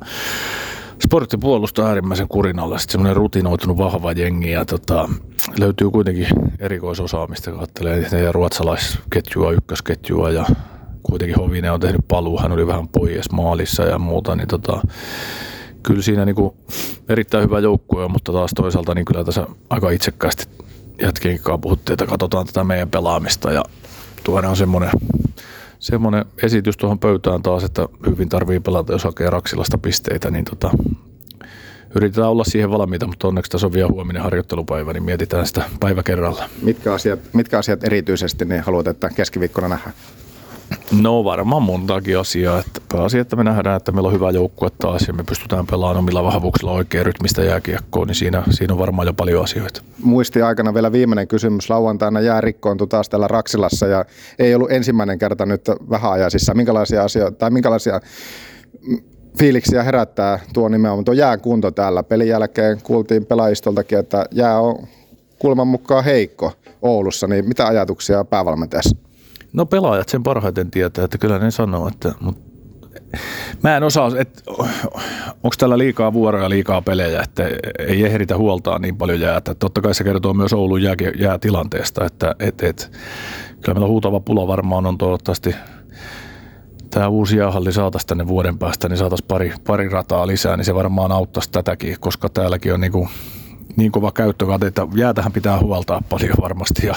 [1.03, 5.09] Sportti puolustaa äärimmäisen kurinalla, sitten semmoinen rutinoitunut vahva jengi ja tota,
[5.59, 6.27] löytyy kuitenkin
[6.59, 10.45] erikoisosaamista, kun katselee ja ruotsalaisketjua, ykkösketjua ja
[11.03, 14.81] kuitenkin Hovinen on tehnyt paluu, hän oli vähän pois maalissa ja muuta, niin tota,
[15.83, 16.53] kyllä siinä niin kuin
[17.09, 20.45] erittäin hyvä joukkue mutta taas toisaalta niin kyllä tässä aika itsekkäästi
[21.01, 23.63] jätkien puhuttiin, että katsotaan tätä meidän pelaamista ja
[24.23, 24.91] tuodaan semmoinen
[25.85, 30.71] semmoinen esitys tuohon pöytään taas, että hyvin tarvii pelata, jos hakee Raksilasta pisteitä, niin tota,
[31.95, 36.03] yritetään olla siihen valmiita, mutta onneksi tässä on vielä huominen harjoittelupäivä, niin mietitään sitä päivä
[36.03, 36.49] kerralla.
[36.61, 39.93] Mitkä asiat, mitkä asiat erityisesti niin haluat, että keskiviikkona nähdään?
[41.01, 42.59] No varmaan montakin asiaa.
[42.59, 45.97] Että pääasia, että me nähdään, että meillä on hyvä joukkue taas ja me pystytään pelaamaan
[45.97, 49.81] omilla vahvuuksilla oikein rytmistä jääkiekkoon, niin siinä, siinä on varmaan jo paljon asioita.
[50.03, 51.69] Muisti aikana vielä viimeinen kysymys.
[51.69, 54.05] Lauantaina jää rikkoontu taas täällä Raksilassa ja
[54.39, 56.53] ei ollut ensimmäinen kerta nyt vähän ajaisissa.
[56.53, 58.01] Minkälaisia asioita tai minkälaisia
[59.39, 62.03] fiiliksiä herättää tuo nimenomaan tuo jään kunto täällä.
[62.03, 64.87] Pelin jälkeen kuultiin pelaajistoltakin, että jää on
[65.39, 66.51] kulman mukaan heikko
[66.81, 68.97] Oulussa, niin mitä ajatuksia päävalmentajassa?
[69.55, 72.55] No pelaajat sen parhaiten tietää, että kyllä ne sanoo, että mutta
[73.63, 74.41] Mä en osaa, että
[75.43, 77.43] onko tällä liikaa vuoroja, liikaa pelejä, että
[77.79, 79.55] ei ehditä huoltaa niin paljon jäätä.
[79.55, 82.91] Totta kai se kertoo myös Oulun jää, jäätilanteesta, että et, et,
[83.61, 85.55] kyllä meillä huutava pula varmaan on toivottavasti
[86.89, 90.75] tämä uusi jäähalli saataisiin tänne vuoden päästä, niin saataisiin pari, pari rataa lisää, niin se
[90.75, 93.07] varmaan auttaisi tätäkin, koska täälläkin on niinku
[93.75, 96.93] niin kova käyttökate, että jäätähän pitää huoltaa paljon varmasti ja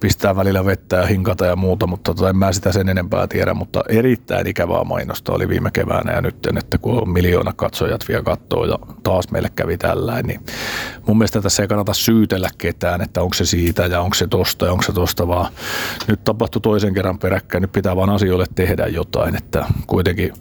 [0.00, 3.54] pistää välillä vettä ja hinkata ja muuta, mutta tota, en mä sitä sen enempää tiedä,
[3.54, 8.22] mutta erittäin ikävää mainosta oli viime keväänä ja nyt, että kun on miljoona katsojat vielä
[8.22, 10.40] kattoo ja taas meille kävi tällä, niin
[11.06, 14.66] mun mielestä tässä ei kannata syytellä ketään, että onko se siitä ja onko se tosta
[14.66, 15.52] ja onko se tosta, vaan
[16.08, 20.32] nyt tapahtui toisen kerran peräkkäin, nyt pitää vaan asioille tehdä jotain, että kuitenkin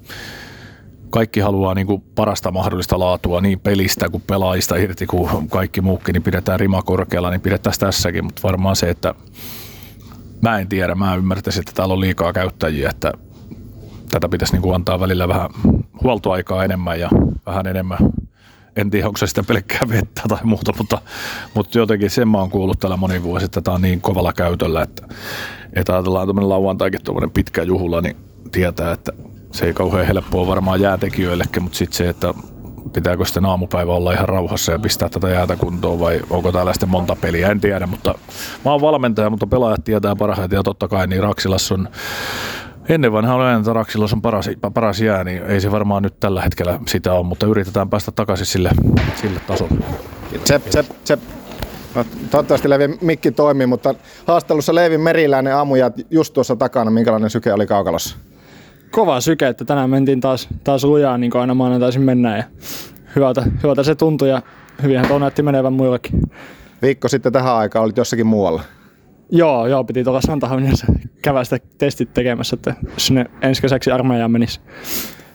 [1.10, 6.14] kaikki haluaa niin kuin parasta mahdollista laatua niin pelistä kuin pelaajista irti kuin kaikki muukin,
[6.14, 9.16] niin pidetään rima korkealla, niin pidetään tässäkin, mutta varmaan se, että
[10.42, 13.14] mä en tiedä, mä ymmärtäisin, että täällä on liikaa käyttäjiä, että
[14.12, 15.50] tätä pitäisi niin kuin antaa välillä vähän
[16.04, 17.10] huoltoaikaa enemmän ja
[17.46, 17.98] vähän enemmän.
[18.76, 21.02] En tiedä, onko se sitä pelkkää vettä tai muuta, mutta,
[21.54, 24.82] mutta jotenkin sen mä oon kuullut täällä moni vuosi, että tämä on niin kovalla käytöllä,
[24.82, 25.08] että,
[25.74, 28.16] että ajatellaan tuommoinen lauantaikin tuommoinen pitkä juhla, niin
[28.52, 29.14] tietää, että
[29.60, 32.34] se ei kauhean helppoa varmaan jäätekijöillekin, mutta sitten se, että
[32.94, 36.90] pitääkö sitten aamupäivä olla ihan rauhassa ja pistää tätä jäätä kuntoon vai onko täällä sitten
[36.90, 38.16] monta peliä, en tiedä, mutta
[38.66, 41.90] mä oon valmentaja, mutta pelaajat tietää parhaiten ja totta kai niin Raksilas on
[42.90, 43.72] Ennen vanha oli aina, että
[44.14, 47.90] on paras, paras jää, niin ei se varmaan nyt tällä hetkellä sitä ole, mutta yritetään
[47.90, 48.70] päästä takaisin sille,
[49.22, 49.74] sille tasolle.
[50.44, 51.20] Tsep, tsep, tsep.
[51.96, 53.96] No, toivottavasti Levi mikki toimii, mutta
[54.26, 58.18] haastelussa Leevi Meriläinen aamuja just tuossa takana, minkälainen syke oli kaukalossa?
[58.92, 62.44] Kova syke, että tänään mentiin taas, taas lujaa niin kuin aina maanantaisin mennään ja
[63.16, 64.42] hyvältä, hyvältä se tuntui ja
[64.84, 66.22] hyvinhän tuo näytti menevän muillekin.
[66.82, 68.62] Viikko sitten tähän aikaan olit jossakin muualla.
[69.32, 70.88] Joo, joo, piti tuolla Santahaminassa
[71.22, 74.60] käydä sitä testit tekemässä, että sinne ensi kesäksi armeijaan menisi.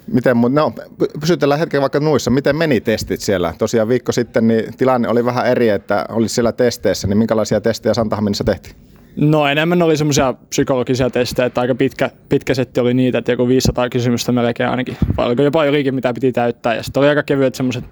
[0.07, 0.73] Miten, no,
[1.21, 2.31] pysytellään hetken vaikka nuissa.
[2.31, 3.55] Miten meni testit siellä?
[3.59, 7.95] Tosiaan viikko sitten niin tilanne oli vähän eri, että oli siellä testeissä, niin minkälaisia testejä
[7.95, 8.77] Santahaminassa tehtiin?
[9.17, 13.49] No enemmän oli semmoisia psykologisia testejä, että aika pitkä, pitkä setti oli niitä, että joku
[13.49, 14.97] 500 kysymystä melkein ainakin.
[15.17, 16.75] Vai oliko jopa ylikin, mitä piti täyttää.
[16.75, 17.85] Ja sitten oli aika kevyet semmoiset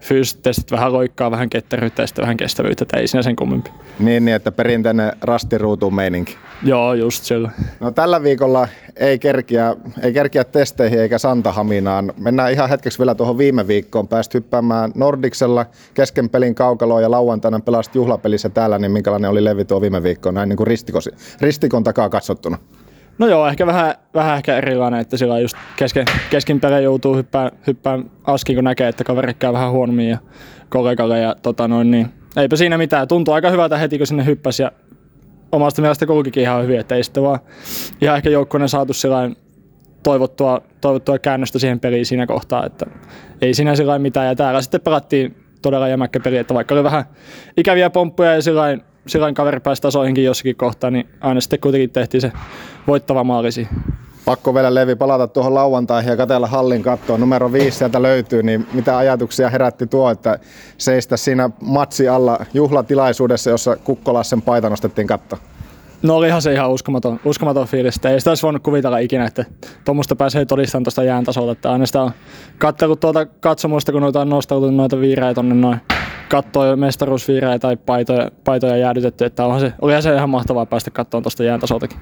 [0.00, 3.70] fyysiset testit, vähän loikkaa, vähän ketteryyttä ja sitten vähän kestävyyttä, että ei siinä sen kummempi.
[3.98, 6.36] Niin, niin että perinteinen rastiruutu meininki.
[6.62, 7.50] Joo, just sillä.
[7.80, 12.12] No tällä viikolla ei kerkiä, ei kerkiä testeihin eikä Santahaminaan.
[12.16, 14.08] Mennään ihan hetkeksi vielä tuohon viime viikkoon.
[14.08, 19.64] Pääst hyppäämään Nordiksella kesken pelin kaukaloa ja lauantaina pelasit juhlapelissä täällä, niin minkälainen oli levi
[19.64, 20.68] tuo viime viikko näin niin kuin
[21.40, 22.58] ristikon takaa katsottuna?
[23.18, 27.50] No joo, ehkä vähän, vähän ehkä erilainen, että sillä just kesken, kesken pelejä joutuu hyppään,
[27.66, 30.18] hyppään askiin, kun näkee, että kaveri käy vähän huonommin ja
[30.68, 33.08] kollegalle ja tota noin, niin eipä siinä mitään.
[33.08, 34.72] Tuntuu aika hyvältä heti, kun sinne hyppäsi ja
[35.52, 37.38] omasta mielestä kulkikin ihan hyvin, että ei sitten vaan
[38.00, 39.36] ihan ehkä joukkueena saatu sellainen
[40.02, 42.86] toivottua, toivottua käännöstä siihen peliin siinä kohtaa, että
[43.40, 44.26] ei siinä sillä mitään.
[44.26, 47.04] Ja täällä sitten pelattiin todella jämäkkä peli, että vaikka oli vähän
[47.56, 52.20] ikäviä pomppuja ja sillä silloin kaveri pääsi tasoihinkin jossakin kohtaa, niin aina sitten kuitenkin tehtiin
[52.20, 52.32] se
[52.86, 53.68] voittava maalisi.
[54.24, 57.20] Pakko vielä Levi palata tuohon lauantaihin ja katella hallin kattoon.
[57.20, 60.38] Numero viisi sieltä löytyy, niin mitä ajatuksia herätti tuo, että
[60.78, 65.38] seistä siinä matsi alla juhlatilaisuudessa, jossa Kukkolassen paita nostettiin katto?
[66.02, 68.00] No olihan se ihan uskomaton, uskomaton fiilis.
[68.04, 69.44] Ei sitä olisi voinut kuvitella ikinä, että
[69.84, 71.52] tuommoista pääsee todistamaan tuosta jään tasolta.
[71.52, 72.10] Että aina sitä on
[72.58, 75.80] katsellut tuota katsomusta, kun noita on nostautunut noita viirejä tuonne noin
[76.34, 81.22] kattoi mestaruusviirejä tai paitoja, paitoja jäädytetty, että onhan se, olihan se ihan mahtavaa päästä katsomaan
[81.22, 81.98] tuosta jään tasoltakin.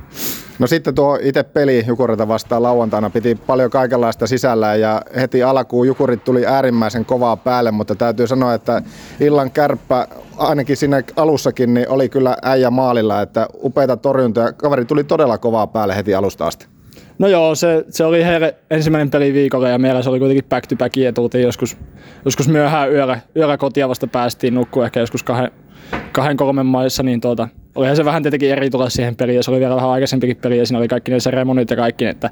[0.58, 5.86] No sitten tuo itse peli Jukurilta vastaan lauantaina piti paljon kaikenlaista sisällä ja heti alkuun
[5.86, 8.82] Jukurit tuli äärimmäisen kovaa päälle, mutta täytyy sanoa, että
[9.20, 14.52] illan kärppä ainakin siinä alussakin niin oli kyllä äijä maalilla, että upeita torjuntoja.
[14.52, 16.71] Kaveri tuli todella kovaa päälle heti alusta asti.
[17.18, 20.66] No joo, se, se oli heille ensimmäinen peli viikolla ja meillä se oli kuitenkin back
[20.66, 21.77] to back ja tultiin joskus,
[22.25, 25.51] joskus myöhään yöllä, yöllä kotia vasta päästiin nukkua ehkä joskus kahden,
[26.12, 29.51] kahden kolmen maissa, niin tuota, olihan se vähän tietenkin eri tulla siihen peliin ja se
[29.51, 32.31] oli vielä vähän aikaisempikin peli ja siinä oli kaikki ne seremonit ja kaikki, että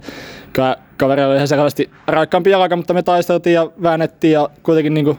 [0.97, 5.19] kaveri oli ihan selvästi raikkaampi jalka, mutta me taisteltiin ja väännettiin ja kuitenkin niin kuin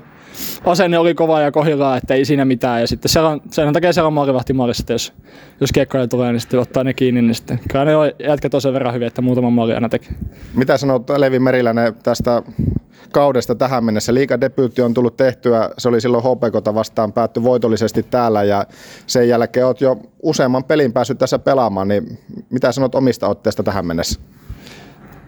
[0.65, 2.81] asenne oli kova ja kohillaan, että ei siinä mitään.
[2.81, 5.13] Ja sitten selän, sen takia siellä maalivahti maalissa, että jos,
[5.61, 8.61] jos kiekkoja tulee, niin sitten ottaa ne kiinni, niin sitten kyllä ne on jätkät on
[8.61, 10.09] sen verran hyviä, että muutama maali aina teki.
[10.53, 12.43] Mitä sanot Levi Meriläinen tästä
[13.11, 14.13] kaudesta tähän mennessä.
[14.13, 18.65] Liikadebyytti on tullut tehtyä, se oli silloin HPKta vastaan päätty voitollisesti täällä ja
[19.07, 23.85] sen jälkeen olet jo useamman pelin päässyt tässä pelaamaan, niin mitä sanot omista otteista tähän
[23.85, 24.19] mennessä?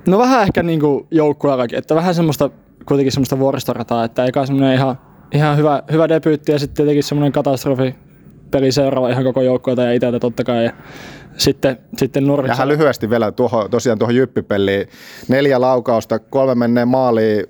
[0.08, 2.50] No vähän ehkä niin joukkueellakin, että vähän semmoista
[2.86, 4.98] kuitenkin semmoista vuoristorataa, että eka semmoinen ihan,
[5.32, 7.96] ihan hyvä, hyvä debyytti ja sitten tietenkin semmoinen katastrofi
[8.52, 10.66] peli seuraava ihan koko joukkueelta ja itseltä totta kai.
[10.66, 10.72] Ja
[11.38, 12.24] sitten, sitten.
[12.58, 14.88] Ja lyhyesti vielä tuohon, tosiaan tuohon jyppipeliin.
[15.28, 17.46] Neljä laukausta, kolme menneen maaliin.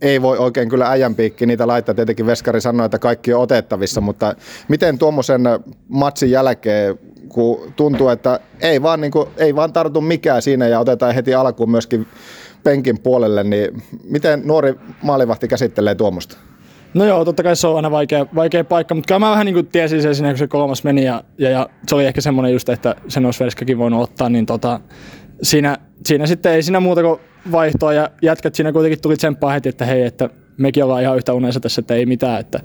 [0.00, 1.94] Ei voi oikein kyllä äijänpiikki niitä laittaa.
[1.94, 4.34] Tietenkin Veskari sanoi, että kaikki on otettavissa, mutta
[4.68, 5.42] miten tuommoisen
[5.88, 6.98] matsin jälkeen,
[7.28, 11.34] kun tuntuu, että ei vaan, niin kuin, ei vaan tartu mikään siinä ja otetaan heti
[11.34, 12.06] alkuun myöskin
[12.64, 16.38] penkin puolelle, niin miten nuori maalivahti käsittelee tuommoista?
[16.94, 19.54] No joo, totta kai se on aina vaikea, vaikea paikka, mutta kyllä mä vähän niin
[19.54, 22.52] kuin tiesin sen siinä, kun se kolmas meni ja, ja, ja se oli ehkä semmoinen
[22.52, 24.80] just, että sen olisi Velskakin voinut ottaa, niin tota,
[25.42, 27.20] siinä, siinä sitten ei siinä muuta kuin
[27.52, 31.32] vaihtoa ja jätkät siinä kuitenkin tuli tsemppaa heti, että hei, että mekin ollaan ihan yhtä
[31.32, 32.60] unessa tässä, että ei mitään, että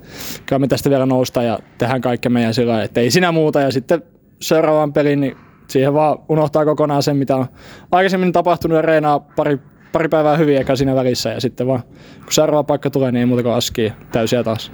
[0.46, 3.72] kyllä me tästä vielä nousta ja tehdään kaikkemme ja sillä että ei siinä muuta ja
[3.72, 4.02] sitten
[4.40, 5.36] seuraavaan peliin, niin
[5.68, 7.46] siihen vaan unohtaa kokonaan sen, mitä on
[7.92, 9.58] aikaisemmin tapahtunut ja reenaa pari
[9.94, 11.82] pari päivää hyvin eka siinä välissä ja sitten vaan
[12.24, 14.72] kun seuraava paikka tulee, niin ei muuta kuin askii täysiä taas.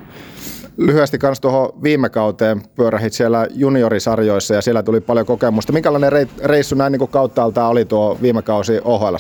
[0.77, 5.73] lyhyesti kans tuohon viime kauteen pyörähit siellä juniorisarjoissa ja siellä tuli paljon kokemusta.
[5.73, 6.13] Minkälainen
[6.45, 9.15] reissu näin niin kauttaaltaan oli tuo viime kausi OHL?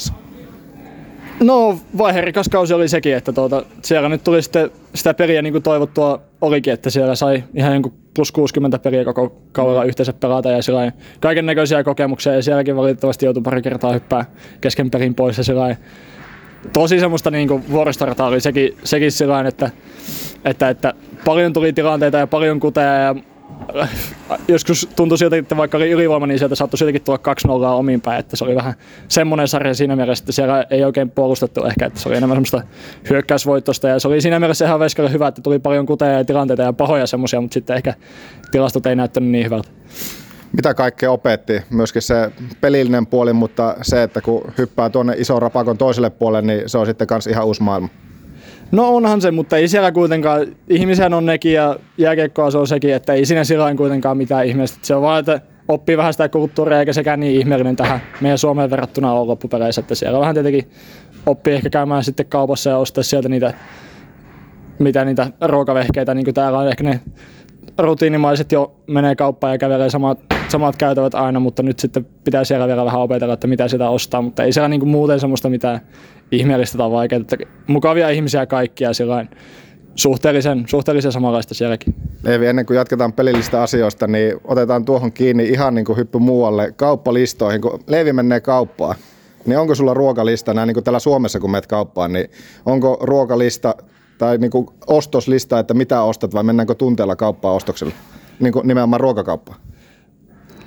[1.41, 5.63] No vaiherikas kausi oli sekin, että tuota, siellä nyt tuli sitten sitä peliä niin kuin
[5.63, 10.93] toivottua olikin, että siellä sai ihan niin plus 60 peliä koko kaudella yhteensä pelata ja
[11.21, 14.25] kaiken näköisiä kokemuksia ja sielläkin valitettavasti joutui pari kertaa hyppää
[14.61, 15.77] kesken pelin pois ja sillä
[16.73, 19.71] tosi semmoista niin vuoristorataa oli sekin, sekin sillä että,
[20.45, 23.15] että, että, paljon tuli tilanteita ja paljon kuteja ja
[24.49, 27.19] joskus tuntui siltä, että vaikka oli ylivoima, niin sieltä saattoi siltikin tulla
[27.73, 28.21] 2-0 omiin päin.
[28.21, 28.75] Että se oli vähän
[29.09, 32.63] semmoinen sarja siinä mielessä, että siellä ei oikein puolustettu ehkä, että se oli enemmän semmoista
[33.11, 33.89] hyökkäysvoittosta.
[33.89, 36.73] Ja se oli siinä mielessä ihan Veskalle hyvä, että tuli paljon kuteja ja tilanteita ja
[36.73, 37.95] pahoja semmoisia, mutta sitten ehkä
[38.51, 39.69] tilastot ei näyttänyt niin hyvältä.
[40.53, 41.63] Mitä kaikkea opetti?
[41.71, 46.69] Myöskin se pelillinen puoli, mutta se, että kun hyppää tuonne iso rapakon toiselle puolelle, niin
[46.69, 47.89] se on sitten myös ihan uusi maailma.
[48.73, 52.95] No onhan se, mutta ei siellä kuitenkaan, ihmisiä on nekin ja jääkiekkoa se on sekin,
[52.95, 54.79] että ei siinä sillä kuitenkaan mitään ihmeellistä.
[54.83, 58.71] Se on vaan, että oppii vähän sitä kulttuuria eikä sekään niin ihmeellinen tähän meidän Suomeen
[58.71, 60.71] verrattuna ole loppupeleissä, että siellä vähän tietenkin
[61.27, 63.55] oppii ehkä käymään sitten kaupassa ja ostaa sieltä niitä,
[64.79, 66.69] mitä niitä ruokavehkeitä, niin kuin täällä on.
[66.69, 67.01] Ehkä ne
[67.79, 72.67] rutiinimaiset jo menee kauppaan ja kävelee samat, samat käytävät aina, mutta nyt sitten pitää siellä
[72.67, 75.81] vielä vähän opetella, että mitä sitä ostaa, mutta ei siellä niin kuin muuten semmoista mitään
[76.33, 77.21] ihmeellistä tai vaikeaa.
[77.21, 79.29] Että mukavia ihmisiä kaikkia sillain
[79.95, 81.95] suhteellisen, suhteellisen samanlaista sielläkin.
[82.27, 86.73] Eevi, ennen kuin jatketaan pelillistä asioista, niin otetaan tuohon kiinni ihan niin kuin hyppy muualle
[86.77, 87.61] kauppalistoihin.
[87.61, 88.95] Kun Leevi menee kauppaan,
[89.47, 92.31] niin onko sulla ruokalista, näin niin kuin täällä Suomessa kun menet kauppaan, niin
[92.67, 93.75] onko ruokalista
[94.19, 97.95] tai niin kuin ostoslista, että mitä ostat vai mennäänkö tunteella kauppaan ostoksella?
[98.41, 99.61] Niin kuin nimenomaan ruokakauppaan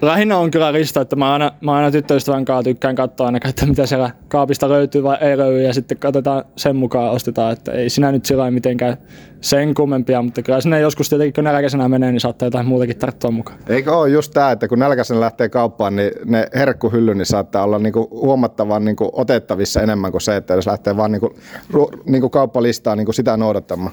[0.06, 3.66] lähinnä on kyllä lista, että mä aina, mä aina tyttöystävän kanssa tykkään katsoa aina, että
[3.66, 7.90] mitä siellä kaapista löytyy vai ei löydy ja sitten katsotaan sen mukaan ostetaan, että ei
[7.90, 8.98] sinä nyt sillä mitenkään
[9.42, 13.32] sen kummempia, mutta kyllä sinne joskus tietenkin kun nälkäisenä menee, niin saattaa jotain muutakin tarttua
[13.32, 13.60] mukaan.
[13.68, 17.80] Eikö ole just tämä, että kun nälkäisenä lähtee kauppaan, niin ne herkkuhylly niin saattaa olla
[17.80, 21.36] niinku huomattavan niinku otettavissa enemmän kuin se, että jos lähtee vaan niinku,
[22.06, 23.92] niinku kauppalistaa niinku sitä noudattamaan.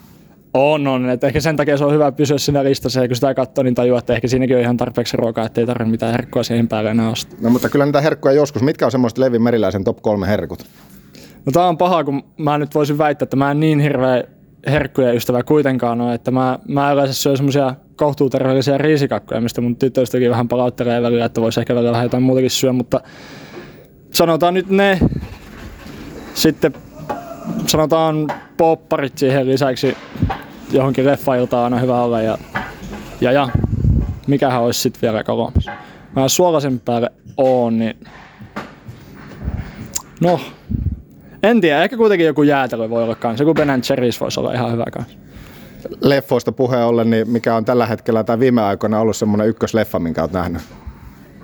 [0.54, 1.10] On, on.
[1.10, 3.74] Et ehkä sen takia se on hyvä pysyä siinä listassa ja kun sitä katsoo, niin
[3.74, 7.10] tajuu, että ehkä siinäkin on ihan tarpeeksi ruokaa, ettei tarvitse mitään herkkua siihen päälle enää
[7.10, 7.38] ostaa.
[7.42, 8.62] No mutta kyllä niitä herkkuja joskus.
[8.62, 10.64] Mitkä on semmoista Levi Meriläisen top kolme herkut?
[11.46, 14.24] No tää on paha, kun mä nyt voisin väittää, että mä en niin hirveä
[14.66, 20.30] herkkujen ystävä kuitenkaan ole, että mä, mä yleensä syön semmoisia kohtuuterveellisiä riisikakkoja, mistä mun tyttöystäkin
[20.30, 23.00] vähän palauttelee välillä, että voisi ehkä välillä vähän jotain muutakin syödä, mutta
[24.12, 24.98] sanotaan nyt ne.
[26.34, 26.74] Sitten
[27.66, 29.96] sanotaan popparit siihen lisäksi
[30.72, 32.38] johonkin leffailtaan aina hyvä olla ja,
[33.20, 33.48] ja, ja
[34.26, 35.66] mikähän olisi sitten vielä kolmas.
[36.16, 38.04] Mä suolaisen päälle oon, niin
[40.20, 40.40] no,
[41.42, 44.72] en tiedä, ehkä kuitenkin joku jäätelö voi olla kanssa, joku Ben Cherries voisi olla ihan
[44.72, 45.16] hyvä kanssa.
[46.00, 50.20] Leffoista puheen ollen, niin mikä on tällä hetkellä tai viime aikoina ollut semmoinen ykkösleffa, minkä
[50.20, 50.62] olet nähnyt?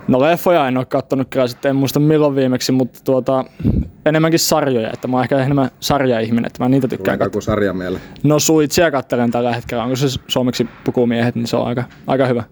[0.08, 3.44] No leffoja en ole kattonut kyllä sitten, en muista milloin viimeksi, mutta tuota,
[4.06, 7.18] enemmänkin sarjoja, että mä oon ehkä enemmän sarja-ihminen, että mä niitä tykkään.
[7.18, 8.02] Tuleeko sarja mieleen?
[8.22, 12.44] No Suitsia kattelen tällä hetkellä, onko se suomeksi pukumiehet, niin se on aika, aika hyvä.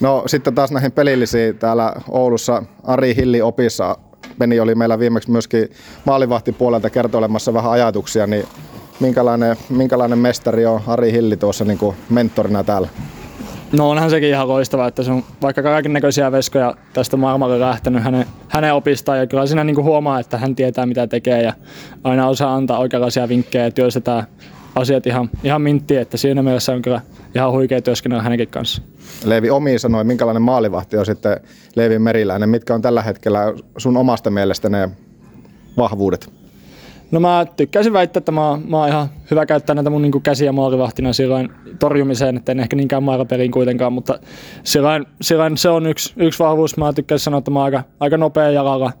[0.00, 3.98] No sitten taas näihin pelillisiin täällä Oulussa Ari Hilli opissa.
[4.38, 5.68] Peni oli meillä viimeksi myöskin
[6.04, 8.46] maalivahtipuolelta kertoilemassa vähän ajatuksia, niin
[9.00, 12.88] minkälainen, minkälainen mestari on Ari Hilli tuossa niin kuin mentorina täällä?
[13.76, 18.02] No onhan sekin ihan loistava, että se on vaikka kaiken näköisiä veskoja tästä maailmalle lähtenyt
[18.02, 21.52] hänen, hänen opistaan ja kyllä siinä niin kuin huomaa, että hän tietää mitä tekee ja
[22.04, 24.26] aina osaa antaa oikeanlaisia vinkkejä ja työstetään
[24.74, 27.00] asiat ihan, ihan minttiin, että siinä mielessä on kyllä
[27.34, 28.82] ihan huikea työskennellä hänenkin kanssa.
[29.24, 31.40] Leevi Omi sanoi, minkälainen maalivahti on sitten
[31.74, 32.48] Leevi Meriläinen.
[32.48, 33.40] Mitkä on tällä hetkellä
[33.78, 34.88] sun omasta mielestä ne
[35.76, 36.30] vahvuudet?
[37.10, 40.52] No mä tykkäisin väittää, että mä, mä oon ihan hyvä käyttää näitä mun niin käsiä
[40.52, 44.18] maalivahtina silloin torjumiseen, että en ehkä niinkään mailapeliin kuitenkaan, mutta
[44.62, 46.76] silloin, silloin se on yksi, yksi vahvuus.
[46.76, 48.92] Mä tykkäisin sanoa, että mä oon aika, aika nopea jalalla,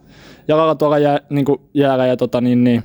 [0.48, 2.82] jalalla tuolla jää, niin jäällä ja tota, niin, niin,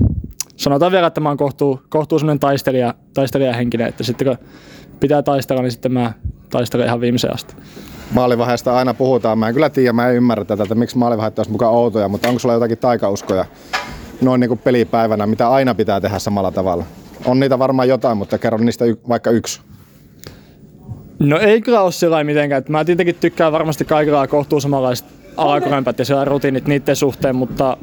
[0.55, 4.47] sanotaan vielä, että mä oon kohtuu, kohtuu sellainen taistelija, taistelijahenkinen, että sitten kun
[4.99, 6.13] pitää taistella, niin sitten mä
[6.49, 7.55] taistelen ihan viimeiseen asti.
[8.11, 9.39] Maalivaiheesta aina puhutaan.
[9.39, 12.27] Mä en kyllä tiedä, mä en ymmärrä tätä, että miksi maalivaiheet olisi mukaan outoja, mutta
[12.27, 13.45] onko sulla jotakin taikauskoja
[14.21, 16.83] noin niin kuin pelipäivänä, mitä aina pitää tehdä samalla tavalla?
[17.25, 19.61] On niitä varmaan jotain, mutta kerro niistä y- vaikka yksi.
[21.19, 22.63] No ei kyllä ole sillä mitenkään.
[22.69, 25.07] Mä tietenkin tykkään varmasti kaikilla kohtuu samanlaiset
[25.37, 27.77] alakorempät ja siellä rutiinit niiden suhteen, mutta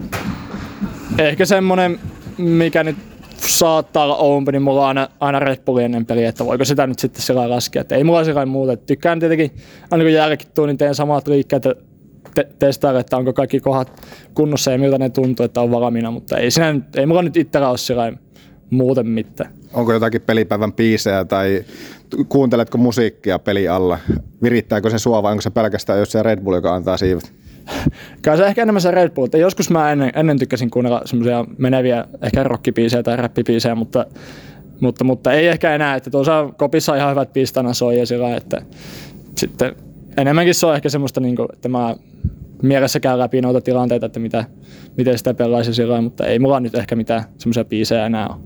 [1.19, 1.99] ehkä semmonen,
[2.39, 2.97] mikä nyt
[3.37, 6.99] saattaa olla oumpi, niin mulla on aina, aina reppuli ennen peliä, että voiko sitä nyt
[6.99, 7.81] sitten sillä laskea.
[7.81, 8.77] Että ei mulla sillä muuta.
[8.77, 9.51] Tykkään tietenkin,
[9.91, 11.65] aina kun jälkikin tuu, niin teen samat liikkeet,
[12.39, 16.37] te- testailla, että onko kaikki kohdat kunnossa ja miltä ne tuntuu, että on valmiina, mutta
[16.37, 18.13] ei, siinä, ei mulla nyt itsellä ole sillä
[18.71, 19.51] muuten mitään.
[19.73, 21.65] Onko jotakin pelipäivän biisejä tai
[22.29, 23.99] kuunteletko musiikkia peli alla?
[24.43, 27.33] Virittääkö se sua vai onko se pelkästään jos se Red Bull, joka antaa siivet?
[28.25, 29.25] Kai se ehkä enemmän se Red Bull.
[29.25, 34.07] että Joskus mä ennen, ennen tykkäsin kuunnella semmoisia meneviä ehkä rockipiisejä tai räppipiisejä, mutta,
[34.81, 35.95] mutta, mutta, ei ehkä enää.
[35.95, 38.63] Että tuossa kopissa on ihan hyvät pistana soi ja sillä, että
[39.37, 39.77] sitten
[40.19, 41.97] enemmänkin se on ehkä semmoista, niin kuin, että mä
[42.63, 44.45] mielessä käy läpi noita tilanteita, että mitä,
[44.97, 48.37] miten sitä pelaisi sillä mutta ei mulla nyt ehkä mitään semmoisia biisejä enää ole.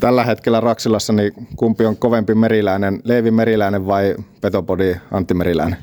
[0.00, 5.78] Tällä hetkellä Raksilassa, niin kumpi on kovempi meriläinen, Leevi Meriläinen vai Petopodi Antti Meriläinen?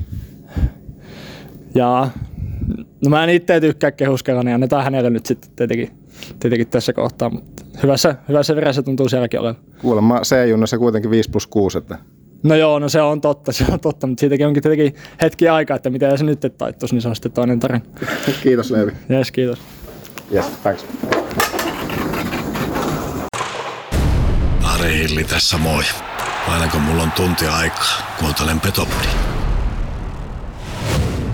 [1.74, 2.08] Ja
[3.04, 5.90] no mä en itse tykkää kehuskella, niin annetaan hänelle nyt sitten tietenkin,
[6.40, 9.62] tietenkin tässä kohtaa, mutta hyvässä, hyvässä virassa tuntuu sielläkin olevan.
[9.80, 11.98] Kuulemma C-junnossa kuitenkin 5 plus 6, että
[12.42, 15.76] No joo, no se on totta, se on totta, mutta siitäkin onkin tietenkin hetki aikaa,
[15.76, 17.84] että miten se nyt taittuisi, niin se on sitten toinen tarina.
[18.42, 18.92] kiitos Leevi.
[19.10, 19.58] Yes, kiitos.
[20.34, 20.86] Yes, thanks.
[24.64, 25.82] Ari Hilli tässä moi.
[26.48, 29.08] Aina kun mulla on tunti aikaa, kuuntelen Petopodi.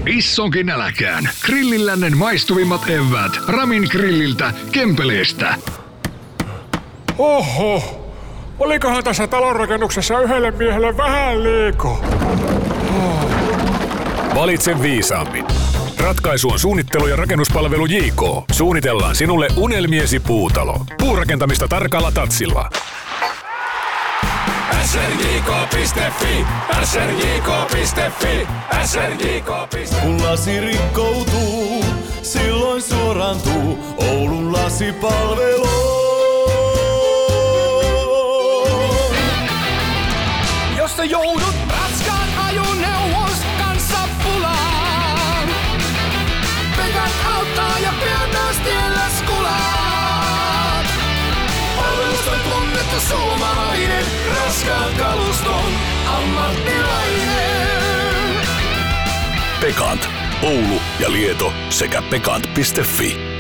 [0.07, 1.29] Issonkin äläkään.
[1.47, 3.33] Grillillännen maistuvimmat evät.
[3.49, 5.55] Ramin grilliltä, Kempeleestä.
[7.19, 8.06] Oho,
[8.59, 11.89] olikohan tässä talonrakennuksessa yhdelle miehelle vähän liiko?
[12.99, 13.31] Oh.
[14.35, 15.45] Valitse viisaammin.
[15.99, 18.23] Ratkaisu on suunnittelu- ja rakennuspalvelu JK.
[18.53, 20.81] Suunnitellaan sinulle unelmiesi puutalo.
[20.99, 22.71] Puurakentamista tarkalla tatsilla.
[24.85, 26.47] srjk.fi,
[26.85, 28.47] srjk.fi,
[28.85, 30.01] srjk.fi.
[30.03, 31.85] Kun lasi rikkoutuu,
[32.23, 35.86] silloin suorantuu Oulun lasipalvelu.
[41.11, 45.49] Joudut raskaan ajoneuvos kanssa pulaan,
[46.77, 50.87] Pekat auttaa ja pian myös tiellä skulaat.
[51.77, 54.05] Palvelusta tunnettu suomalainen,
[54.37, 55.73] raskaan kaluston
[56.07, 57.47] ammattilainen.
[59.61, 60.09] Pekant.
[60.43, 63.36] Oulu ja Lieto sekä pekant.fi.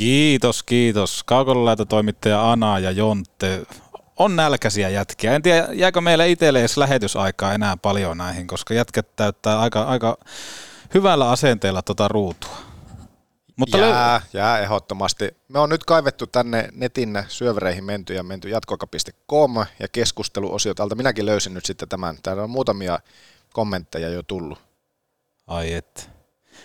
[0.00, 1.24] Kiitos, kiitos.
[1.24, 3.62] Kaukolalaita toimittaja Ana ja Jontte.
[4.16, 5.34] On nälkäisiä jätkiä.
[5.34, 10.18] En tiedä, jääkö meille itselle edes lähetysaikaa enää paljon näihin, koska jätkät täyttää aika, aika
[10.94, 12.56] hyvällä asenteella tota ruutua.
[13.56, 15.36] Mutta jää, löy- jää ehdottomasti.
[15.48, 20.74] Me on nyt kaivettu tänne netin syövereihin menty ja menty jatkoka.com ja keskusteluosio.
[20.74, 22.16] Täältä minäkin löysin nyt sitten tämän.
[22.22, 22.98] Täällä on muutamia
[23.52, 24.58] kommentteja jo tullut.
[25.46, 26.10] Ai et.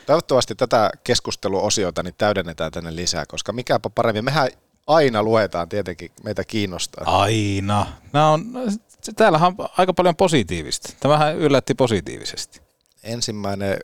[0.06, 4.26] Toivottavasti tätä keskusteluosiota niin täydennetään tänne lisää, koska mikäpä paremmin.
[4.26, 4.50] Mehän
[4.88, 7.04] aina luetaan tietenkin, meitä kiinnostaa.
[7.22, 7.88] Aina.
[8.14, 8.46] Nämä on,
[9.16, 10.94] täällähän on aika paljon positiivista.
[11.00, 12.62] Tämähän yllätti positiivisesti.
[13.04, 13.78] Ensimmäinen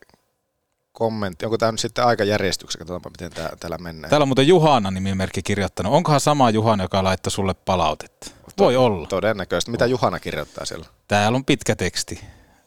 [0.91, 1.45] kommentti.
[1.45, 2.80] Onko tämä nyt sitten aikajärjestyksessä?
[2.80, 4.09] Katsotaanpa, miten tää, täällä mennään.
[4.09, 5.93] Täällä on muuten Juhana nimimerkki kirjoittanut.
[5.93, 8.32] Onkohan sama Juhana, joka laittoi sulle palautetta?
[8.57, 9.07] Voi olla.
[9.07, 9.72] Todennäköisesti.
[9.72, 10.86] Mitä Juhana kirjoittaa siellä?
[11.07, 12.22] Täällä on pitkä teksti.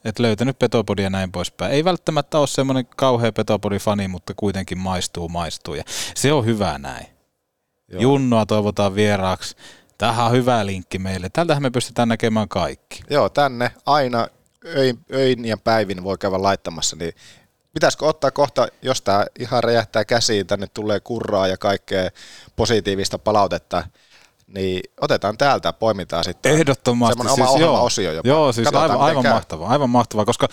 [0.05, 1.73] Et löytänyt Petopodia ja näin poispäin.
[1.73, 5.75] Ei välttämättä ole semmoinen kauhea Petopodi-fani, mutta kuitenkin maistuu, maistuu.
[5.75, 5.83] Ja
[6.15, 7.07] se on hyvä näin.
[7.89, 8.03] Joo.
[8.03, 9.57] Junnoa toivotaan vieraaksi.
[9.99, 11.29] Tähän on hyvä linkki meille.
[11.33, 13.03] Tältähän me pystytään näkemään kaikki.
[13.11, 14.29] Joo, tänne aina
[14.67, 17.13] öin, öin ja päivin voi käydä laittamassa, niin
[17.75, 22.11] pitäisikö ottaa kohta, jos tämä ihan räjähtää käsiin, tänne tulee kurraa ja kaikkea
[22.57, 23.87] positiivista palautetta,
[24.55, 26.53] niin otetaan täältä ja poimitaan sitten.
[26.53, 27.13] Ehdottomasti.
[27.13, 28.29] Semmoinen siis oma joo, osio jopa.
[28.29, 30.49] Joo, siis Katsotaan, aivan, aivan mahtavaa, aivan mahtavaa, koska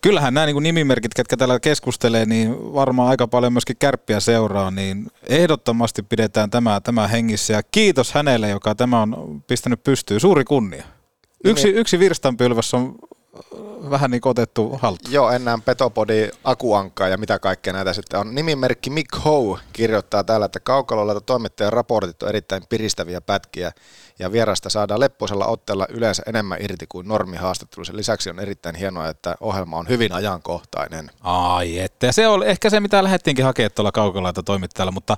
[0.00, 5.06] kyllähän nämä niin nimimerkit, ketkä täällä keskustelee, niin varmaan aika paljon myöskin kärppiä seuraa, niin
[5.28, 10.20] ehdottomasti pidetään tämä, tämä hengissä ja kiitos hänelle, joka tämä on pistänyt pystyyn.
[10.20, 10.84] Suuri kunnia.
[11.44, 11.76] Yksi, niin.
[11.76, 12.94] yksi virstanpylväs on
[13.90, 15.12] vähän niin otettu haltuun.
[15.12, 18.34] Joo, enää Petopodi, Akuankka ja mitä kaikkea näitä sitten on.
[18.34, 23.72] Nimimerkki Mick Ho kirjoittaa täällä, että kaukalolla toimittajan raportit on erittäin piristäviä pätkiä
[24.18, 27.96] ja vierasta saadaan lepposella otteella yleensä enemmän irti kuin normihaastattelussa.
[27.96, 31.10] Lisäksi on erittäin hienoa, että ohjelma on hyvin ajankohtainen.
[31.20, 35.16] Ai että, se oli ehkä se, mitä lähdettiinkin hakemaan tuolla kaukalolla toimittajalla, mutta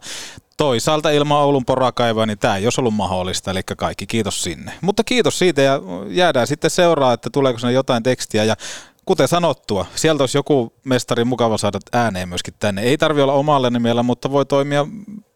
[0.58, 4.72] toisaalta ilman Oulun porakaivoa, niin tämä ei olisi ollut mahdollista, eli kaikki kiitos sinne.
[4.80, 8.56] Mutta kiitos siitä ja jäädään sitten seuraa, että tuleeko sinne jotain tekstiä ja
[9.04, 12.82] kuten sanottua, sieltä olisi joku mestari mukava saada ääneen myöskin tänne.
[12.82, 14.86] Ei tarvi olla omalle nimellä, mutta voi toimia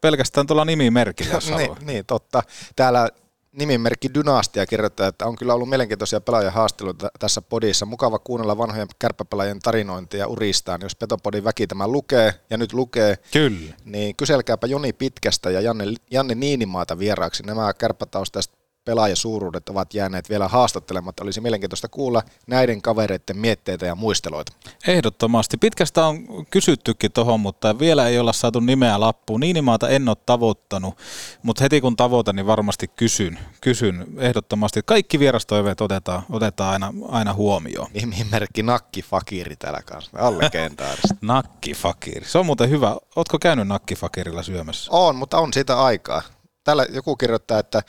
[0.01, 2.43] pelkästään tuolla nimimerkillä, jos niin, niin, totta.
[2.75, 3.09] Täällä
[3.53, 7.85] nimimerkki Dynastia kirjoittaa, että on kyllä ollut mielenkiintoisia pelaajahaasteluita tässä podissa.
[7.85, 10.81] Mukava kuunnella vanhojen kärppäpelaajien tarinointia uristaan.
[10.81, 13.73] Jos Petopodin väki tämän lukee ja nyt lukee, kyllä.
[13.85, 17.43] niin kyselkääpä Joni Pitkästä ja Janne, Janne Niinimaata vieraaksi.
[17.43, 21.23] Nämä kärppätaustaiset pelaajasuuruudet ovat jääneet vielä haastattelematta.
[21.23, 24.53] Olisi mielenkiintoista kuulla näiden kavereiden mietteitä ja muisteloita.
[24.87, 25.57] Ehdottomasti.
[25.57, 29.39] Pitkästä on kysyttykin tuohon, mutta vielä ei olla saatu nimeä lappuun.
[29.39, 30.97] Niinimaata en ole tavoittanut,
[31.43, 33.39] mutta heti kun tavoitan, niin varmasti kysyn.
[33.61, 34.81] Kysyn ehdottomasti.
[34.85, 37.87] Kaikki vierastoiveet otetaan, otetaan aina, aina huomioon.
[37.93, 40.11] Nimimerkki Nakkifakiri täällä kanssa.
[40.15, 41.15] Allegendaarista.
[41.21, 42.25] Nakkifakiri.
[42.25, 42.95] Se on muuten hyvä.
[43.15, 44.91] Ootko käynyt Nakkifakirilla syömässä?
[44.91, 46.21] On, mutta on siitä aikaa.
[46.63, 47.81] Täällä joku kirjoittaa, että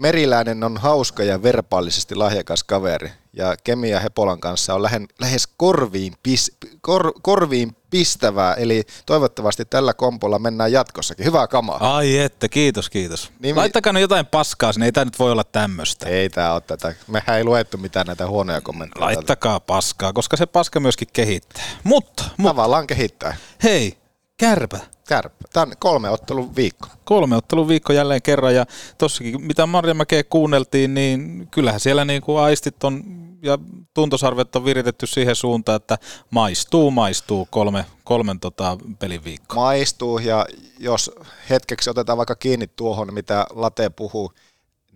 [0.00, 3.10] Meriläinen on hauska ja verbaalisesti lahjakas kaveri.
[3.32, 9.94] Ja Kemia Hepolan kanssa on lähen, lähes korviin, pis, kor, korviin pistävää, eli toivottavasti tällä
[9.94, 11.24] kompolla mennään jatkossakin.
[11.24, 11.96] Hyvää kamaa.
[11.96, 13.32] Ai että, kiitos, kiitos.
[13.42, 16.08] Nimi- Laittakaa nyt jotain paskaa sinne, ei tämä nyt voi olla tämmöistä.
[16.08, 16.94] Ei tää ole tätä.
[17.06, 19.04] Mehän ei luettu mitään näitä huonoja kommentteja.
[19.04, 21.62] Laittakaa paskaa, koska se paska myöskin kehittää.
[21.84, 23.36] Mutta, mutta Tavallaan kehittää.
[23.62, 23.98] hei,
[24.36, 24.78] kärpä.
[25.10, 25.44] Kärppä.
[25.52, 26.88] Tämä on kolme ottelun viikko.
[27.04, 28.66] Kolme ottelun viikko jälleen kerran ja
[28.98, 33.02] tossakin mitä Marjamäkeä kuunneltiin, niin kyllähän siellä niin kuin aistit on
[33.42, 33.58] ja
[33.94, 35.98] tuntosarvet on viritetty siihen suuntaan, että
[36.30, 39.54] maistuu, maistuu kolme, kolmen tota pelin viikko.
[39.54, 40.46] Maistuu ja
[40.78, 41.10] jos
[41.50, 44.32] hetkeksi otetaan vaikka kiinni tuohon, mitä Late puhuu,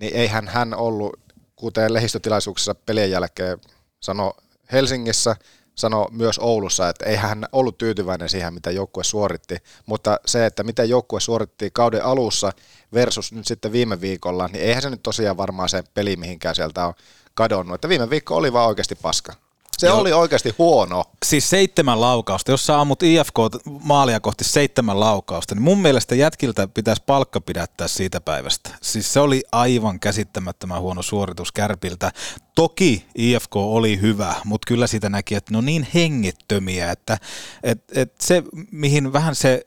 [0.00, 1.20] niin eihän hän ollut,
[1.56, 3.58] kuten lehdistötilaisuuksessa pelien jälkeen
[4.00, 4.32] sanoi
[4.72, 5.36] Helsingissä,
[5.74, 9.56] sanoi myös Oulussa, että eihän hän ollut tyytyväinen siihen, mitä joukkue suoritti,
[9.86, 12.52] mutta se, että miten joukkue suoritti kauden alussa
[12.94, 16.86] versus nyt sitten viime viikolla, niin eihän se nyt tosiaan varmaan se peli mihinkään sieltä
[16.86, 16.94] on
[17.34, 19.32] kadonnut, että viime viikko oli vaan oikeasti paska.
[19.78, 19.98] Se Joo.
[19.98, 21.04] oli oikeasti huono.
[21.24, 22.50] Siis seitsemän laukausta.
[22.50, 23.34] Jos sä ammut IFK
[23.82, 28.70] maalia kohti seitsemän laukausta, niin mun mielestä jätkiltä pitäisi palkka pidättää siitä päivästä.
[28.82, 32.12] Siis se oli aivan käsittämättömän huono suoritus Kärpiltä.
[32.54, 37.18] Toki IFK oli hyvä, mutta kyllä siitä näki, että ne on niin hengettömiä, että
[37.62, 39.66] et, et se, mihin vähän se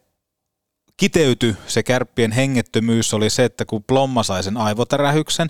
[0.97, 5.49] kiteyty se kärppien hengettömyys oli se, että kun Plomma sai sen aivotärähyksen,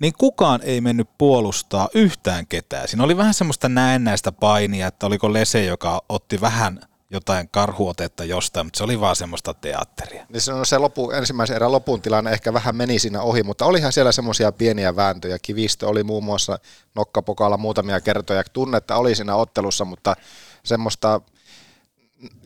[0.00, 2.88] niin kukaan ei mennyt puolustaa yhtään ketään.
[2.88, 6.80] Siinä oli vähän semmoista näennäistä painia, että oliko Lese, joka otti vähän
[7.10, 10.26] jotain karhuotetta jostain, mutta se oli vaan semmoista teatteria.
[10.28, 13.66] Niin se, on se lopu, ensimmäisen erän lopun tilanne ehkä vähän meni siinä ohi, mutta
[13.66, 15.38] olihan siellä semmoisia pieniä vääntöjä.
[15.42, 16.58] Kivistö oli muun muassa
[16.94, 18.44] nokkapokalla muutamia kertoja.
[18.52, 20.16] Tunnetta oli siinä ottelussa, mutta
[20.64, 21.20] semmoista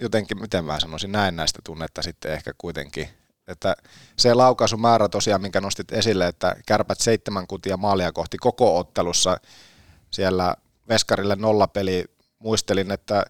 [0.00, 3.09] jotenkin, miten mä sanoisin, näennäistä tunnetta sitten ehkä kuitenkin.
[3.49, 3.76] Että
[4.16, 9.40] se laukaisumäärä tosiaan, minkä nostit esille, että kärpät seitsemän kutia maalia kohti koko ottelussa
[10.11, 10.57] siellä
[10.88, 12.05] Veskarille nollapeli.
[12.38, 13.24] Muistelin, että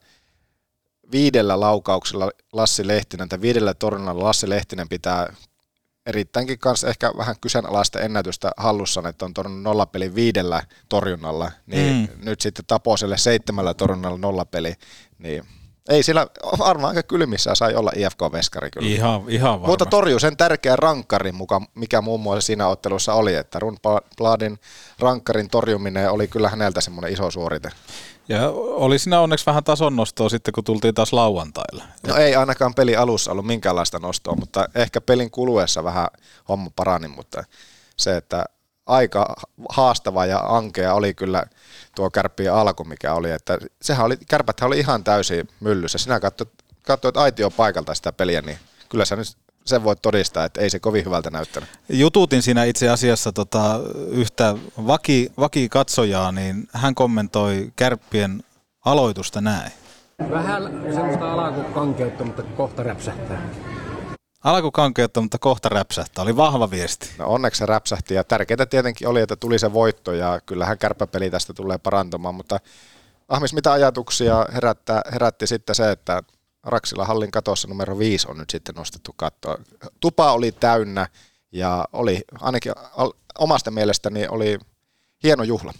[1.12, 5.34] viidellä laukauksella Lassi Lehtinen tai viidellä torjunnalla Lassi Lehtinen pitää
[6.06, 12.24] erittäinkin kanssa ehkä vähän kyseenalaista ennätystä hallussaan, että on torjunut nollapeli viidellä torjunnalla, niin mm.
[12.24, 14.74] nyt sitten Taposelle seitsemällä torjunnalla nollapeli,
[15.18, 15.44] niin
[15.88, 16.26] ei siellä
[16.58, 18.88] varmaan aika kylmissä sai olla IFK-veskari kyllä.
[18.88, 19.70] Ihan, ihan varmasti.
[19.70, 24.58] Mutta torjuu sen tärkeän rankkarin, muka, mikä muun muassa siinä ottelussa oli, että Rundbladin
[24.98, 27.70] rankkarin torjuminen oli kyllä häneltä semmoinen iso suorite.
[28.28, 31.84] Ja oli siinä onneksi vähän tason nostoa sitten, kun tultiin taas lauantaille.
[32.06, 36.08] No ei ainakaan peli alussa ollut minkäänlaista nostoa, mutta ehkä pelin kuluessa vähän
[36.48, 37.44] homma parani, mutta
[37.96, 38.44] se, että
[38.86, 39.34] aika
[39.68, 41.44] haastava ja ankea oli kyllä
[41.96, 45.98] tuo kärppien alku, mikä oli, että sehän oli, kärpäthän oli ihan täysin myllyssä.
[45.98, 46.50] Sinä katsoit,
[46.82, 48.58] katsoit aitio paikalta sitä peliä, niin
[48.88, 49.26] kyllä sä nyt
[49.64, 51.68] sen voit todistaa, että ei se kovin hyvältä näyttänyt.
[51.88, 54.54] Jututin siinä itse asiassa tota, yhtä
[54.86, 58.42] vaki, vaki katsojaa, niin hän kommentoi kärppien
[58.84, 59.72] aloitusta näin.
[60.30, 60.62] Vähän
[60.94, 63.42] semmoista alakukankeutta, mutta kohta räpsähtää.
[64.44, 66.22] Alkukankeutta, mutta kohta räpsähtää.
[66.22, 67.10] Oli vahva viesti.
[67.18, 71.30] No onneksi se räpsähti ja tärkeintä tietenkin oli, että tuli se voitto ja kyllähän kärppäpeli
[71.30, 72.60] tästä tulee parantumaan, mutta
[73.28, 76.22] Ahmis, mitä ajatuksia herättää, herätti sitten se, että
[76.62, 79.58] Raksila hallin katossa numero 5 on nyt sitten nostettu kattoa.
[80.00, 81.08] Tupa oli täynnä
[81.52, 82.72] ja oli ainakin
[83.38, 84.58] omasta mielestäni oli
[85.22, 85.72] hieno juhla.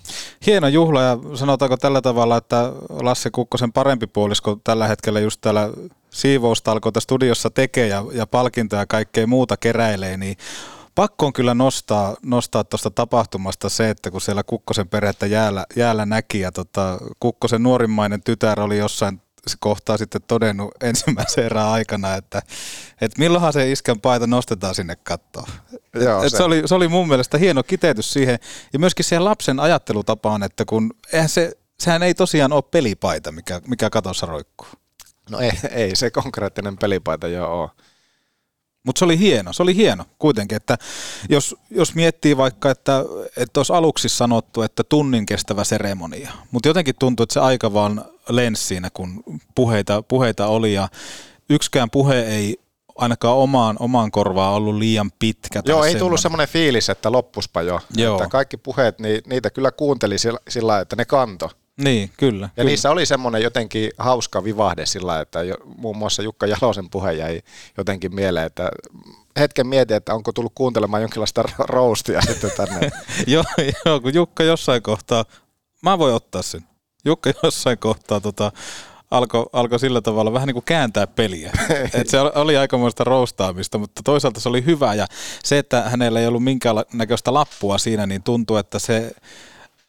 [0.47, 5.71] Hieno juhla ja sanotaanko tällä tavalla, että Lasse Kukkosen parempi puolisko tällä hetkellä just täällä
[6.15, 10.37] siivoustalkoita studiossa tekee ja, ja palkintoja ja kaikkea muuta keräilee, niin
[10.95, 16.07] pakko on kyllä nostaa nostaa tuosta tapahtumasta se, että kun siellä Kukkosen perhettä jäällä, jäällä
[16.07, 19.21] näki ja tota, Kukkosen nuorimmainen tytär oli jossain
[19.61, 22.43] kohtaa sitten todennut ensimmäisen erään aikana, että,
[23.01, 25.49] että milloinhan se iskän paita nostetaan sinne kattoon.
[25.95, 28.39] Joo, se- se, oli, se oli mun mielestä hieno kiteytys siihen
[28.73, 33.61] ja myöskin siihen lapsen ajattelutapaan, että kun eihän se, sehän ei tosiaan ole pelipaita, mikä,
[33.69, 34.69] mikä katossa roikkuu.
[35.31, 37.71] No ei, ei se konkreettinen pelipaita jo ole.
[38.87, 40.79] Mutta se oli hieno, se oli hieno kuitenkin, että
[41.29, 43.05] jos, jos miettii vaikka, että,
[43.37, 48.05] että olisi aluksi sanottu, että tunnin kestävä seremonia, mutta jotenkin tuntui, että se aika vaan
[48.29, 49.23] lensi siinä, kun
[49.55, 50.89] puheita, puheita oli ja
[51.51, 52.59] yksikään puhe ei
[52.97, 55.63] ainakaan omaan, omaan korvaan ollut liian pitkä.
[55.67, 56.49] Joo, ei tullut semmoinen.
[56.49, 57.81] fiilis, että loppuspa jo.
[57.97, 58.17] Joo.
[58.17, 61.51] Että kaikki puheet, niin niitä kyllä kuunteli sillä, sillä että ne kanto.
[61.81, 62.47] Niin, kyllä.
[62.47, 62.69] Ja kyllä.
[62.69, 67.43] niissä oli semmoinen jotenkin hauska vivahde sillä että jo, muun muassa Jukka Jalosen puhe jäi
[67.79, 68.71] jotenkin mieleen, että
[69.39, 72.91] hetken mietin, että onko tullut kuuntelemaan jonkinlaista ro- roastia sitten tänne.
[73.27, 73.45] joo,
[73.87, 75.25] joo, kun Jukka jossain kohtaa,
[75.83, 76.65] mä voin ottaa sen.
[77.05, 78.53] Jukka jossain kohtaa tota,
[79.11, 81.53] alkoi alko sillä tavalla vähän niin kuin kääntää peliä.
[81.95, 85.07] Et se oli aikamoista roustaamista, mutta toisaalta se oli hyvä ja
[85.45, 89.15] se, että hänellä ei ollut minkäännäköistä lappua siinä, niin tuntuu, että se,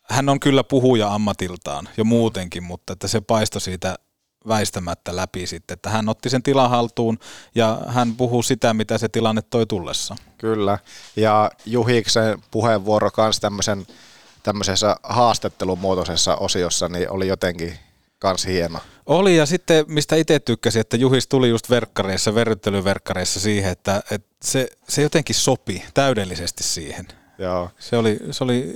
[0.10, 3.96] hän on kyllä puhuja ammatiltaan jo muutenkin, mutta että se paistoi siitä
[4.48, 7.20] väistämättä läpi sitten, että hän otti sen tilan haltuun
[7.56, 10.16] ja hän puhuu sitä, mitä se tilanne toi tullessa.
[10.38, 10.80] Kyllä.
[11.16, 13.88] Ja Juhiksen puheenvuoro kanssa tämmöisen,
[14.44, 17.74] tämmöisessä haastattelumuotoisessa osiossa niin oli jotenkin
[18.20, 18.80] kans hieno.
[19.06, 24.36] Oli ja sitten mistä itse tykkäsin, että Juhis tuli just verkkareissa, verryttelyverkkareissa siihen, että, että
[24.44, 27.08] se, se jotenkin sopi täydellisesti siihen.
[27.38, 27.70] Joo.
[27.80, 28.76] Se oli, se oli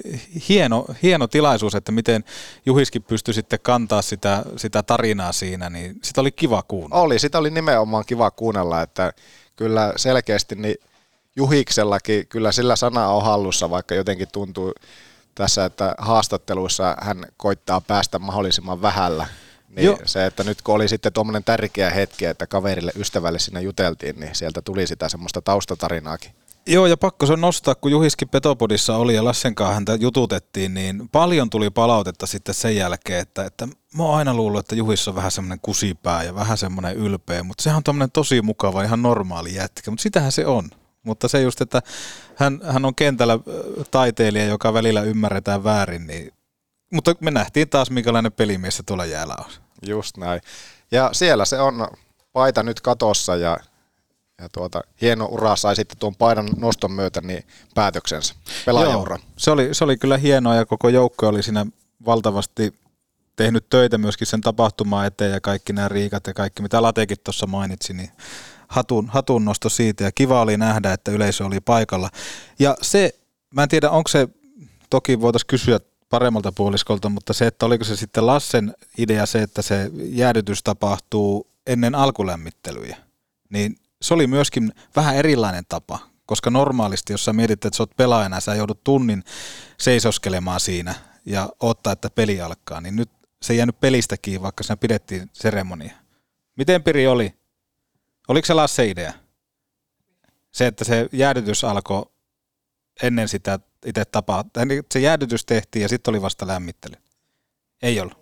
[0.49, 2.23] hieno, hieno tilaisuus, että miten
[2.65, 7.03] Juhiskin pystyi sitten kantaa sitä, sitä tarinaa siinä, niin sitä oli kiva kuunnella.
[7.03, 9.13] Oli, sitä oli nimenomaan kiva kuunnella, että
[9.55, 10.75] kyllä selkeästi niin
[11.35, 14.73] Juhiksellakin kyllä sillä sana on hallussa, vaikka jotenkin tuntuu
[15.35, 19.27] tässä, että haastatteluissa hän koittaa päästä mahdollisimman vähällä.
[19.69, 19.97] Niin Joo.
[20.05, 24.35] se, että nyt kun oli sitten tuommoinen tärkeä hetki, että kaverille, ystävälle siinä juteltiin, niin
[24.35, 26.31] sieltä tuli sitä semmoista taustatarinaakin.
[26.71, 30.73] Joo, ja pakko se on nostaa, kun Juhiskin Petopodissa oli ja Lassen kanssa häntä jututettiin,
[30.73, 33.67] niin paljon tuli palautetta sitten sen jälkeen, että, että
[33.97, 37.63] mä oon aina luullut, että Juhis on vähän semmoinen kusipää ja vähän semmoinen ylpeä, mutta
[37.63, 40.69] sehän on tommonen tosi mukava, ihan normaali jätkä, mutta sitähän se on.
[41.03, 41.81] Mutta se just, että
[42.35, 43.39] hän, hän on kentällä
[43.91, 46.33] taiteilija, joka välillä ymmärretään väärin, niin
[46.93, 49.51] mutta me nähtiin taas, minkälainen pelimies se tuolla jäällä on.
[49.87, 50.41] Just näin.
[50.91, 51.87] Ja siellä se on
[52.33, 53.57] paita nyt katossa ja,
[54.39, 57.43] ja tuota, hieno ura sai sitten tuon paidan noston myötä niin
[57.75, 58.35] päätöksensä.
[58.65, 59.17] Pelaajaura.
[59.37, 61.65] Se oli, se oli kyllä hienoa ja koko joukko oli siinä
[62.05, 62.73] valtavasti
[63.35, 67.47] tehnyt töitä myöskin sen tapahtumaan eteen ja kaikki nämä riikat ja kaikki, mitä Latekin tuossa
[67.47, 68.11] mainitsi, niin
[68.67, 72.09] hatun, hatun nosto siitä ja kiva oli nähdä, että yleisö oli paikalla.
[72.59, 73.15] Ja se,
[73.53, 74.27] mä en tiedä, onko se,
[74.89, 75.79] toki voitaisiin kysyä
[76.09, 81.47] paremmalta puoliskolta, mutta se, että oliko se sitten Lassen idea se, että se jäädytys tapahtuu
[81.67, 82.97] ennen alkulämmittelyjä,
[83.49, 87.95] niin se oli myöskin vähän erilainen tapa, koska normaalisti, jos sä mietit, että sä oot
[87.97, 89.23] pelaajana, sä joudut tunnin
[89.77, 90.95] seisoskelemaan siinä
[91.25, 93.09] ja ottaa, että peli alkaa, niin nyt
[93.41, 95.93] se ei jäänyt pelistä kiinni, vaikka siinä pidettiin seremonia.
[96.55, 97.33] Miten Piri oli?
[98.27, 99.13] Oliko se Lasse idea?
[100.51, 102.05] Se, että se jäädytys alkoi
[103.03, 104.43] ennen sitä itse tapaa.
[104.65, 106.95] niin, Se jäädytys tehtiin ja sitten oli vasta lämmittely.
[107.81, 108.17] Ei ollut.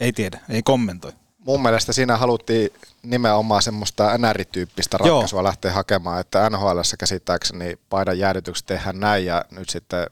[0.00, 1.12] Ei tiedä, ei kommentoi.
[1.46, 2.70] Mun mielestä siinä haluttiin
[3.02, 5.08] nimenomaan semmoista NR-tyyppistä Joo.
[5.08, 10.06] ratkaisua lähteä hakemaan, että NHL käsittääkseni paidan jäädytykset tehdään näin ja nyt sitten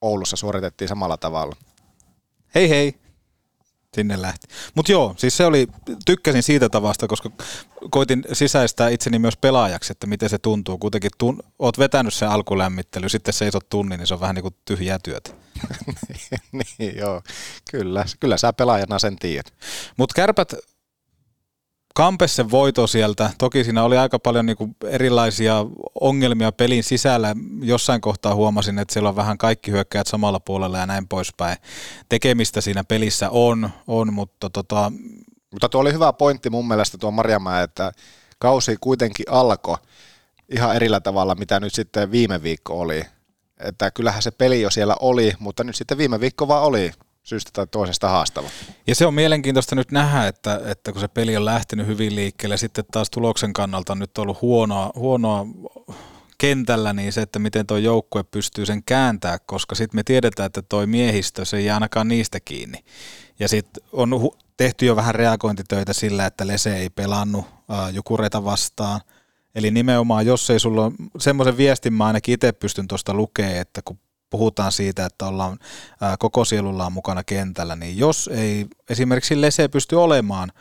[0.00, 1.56] Oulussa suoritettiin samalla tavalla.
[2.54, 2.94] Hei hei.
[3.94, 4.48] Sinne lähti.
[4.74, 5.68] Mutta joo, siis se oli,
[6.04, 7.30] tykkäsin siitä tavasta, koska
[7.90, 10.78] koitin sisäistää itseni myös pelaajaksi, että miten se tuntuu.
[10.78, 14.56] Kuitenkin tun, oot vetänyt sen alkulämmittely, sitten seisot tunnin, niin se on vähän niin kuin
[14.64, 15.30] tyhjää työtä.
[16.78, 17.22] niin joo,
[17.70, 19.54] kyllä, kyllä sä pelaajana sen tiedät.
[19.96, 20.52] Mutta kärpät
[21.96, 23.30] kampes sen voito sieltä.
[23.38, 25.64] Toki siinä oli aika paljon niinku erilaisia
[26.00, 27.34] ongelmia pelin sisällä.
[27.62, 31.56] Jossain kohtaa huomasin, että siellä on vähän kaikki hyökkäät samalla puolella ja näin poispäin.
[32.08, 34.92] Tekemistä siinä pelissä on, on mutta tota,
[35.52, 37.92] Mutta tuo oli hyvä pointti mun mielestä tuo Marjamäe, että
[38.38, 39.76] kausi kuitenkin alkoi
[40.48, 43.02] ihan erillä tavalla, mitä nyt sitten viime viikko oli.
[43.60, 46.92] Että kyllähän se peli jo siellä oli, mutta nyt sitten viime viikko vaan oli
[47.22, 48.48] syystä tai toisesta haastava.
[48.86, 52.56] Ja se on mielenkiintoista nyt nähdä, että, että kun se peli on lähtenyt hyvin liikkeelle,
[52.56, 55.46] sitten taas tuloksen kannalta on nyt ollut huonoa, huonoa
[56.38, 60.62] kentällä, niin se, että miten tuo joukkue pystyy sen kääntää, koska sitten me tiedetään, että
[60.62, 62.84] toi miehistö, se ei ainakaan niistä kiinni.
[63.38, 69.00] Ja sitten on tehty jo vähän reagointitöitä sillä, että Lese ei pelannut ää, Jukureita vastaan.
[69.56, 73.82] Eli nimenomaan, jos ei sulla ole semmoisen viestin, mä ainakin itse pystyn tuosta lukemaan, että
[73.82, 73.98] kun
[74.30, 75.58] puhutaan siitä, että ollaan
[76.00, 80.52] ää, koko sielullaan mukana kentällä, niin jos ei esimerkiksi Lese pysty olemaan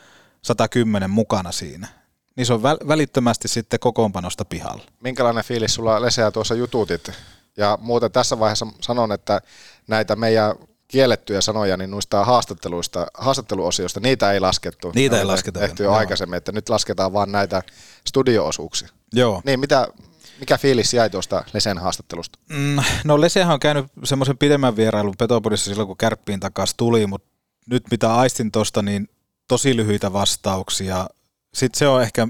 [0.42, 1.88] 110 mukana siinä,
[2.36, 4.84] niin se on väl- välittömästi sitten kokoonpanosta pihalla.
[5.00, 7.12] Minkälainen fiilis sulla Leseä tuossa jututit?
[7.58, 9.42] Ja muuten tässä vaiheessa sanon, että
[9.88, 10.56] näitä meidän
[10.88, 14.92] kiellettyjä sanoja, niin noista haastatteluista, haastatteluosioista, niitä ei laskettu.
[14.96, 17.64] Niitä Ne ei lasketa Tehty jo aikaisemmin, että nyt lasketaan vaan näitä
[18.08, 18.90] studio-osuuksia.
[19.14, 19.42] Joo.
[19.46, 19.88] Niin, mitä,
[20.40, 22.40] mikä fiilis jäi tuosta Lesen haastattelusta?
[22.50, 27.28] Mm, No Lesehän on käynyt semmoisen pidemmän vierailun Petopodissa silloin, kun kärppiin takaisin tuli, mutta
[27.70, 29.10] nyt mitä aistin tuosta, niin
[29.48, 31.08] tosi lyhyitä vastauksia.
[31.54, 32.28] Sitten se on ehkä,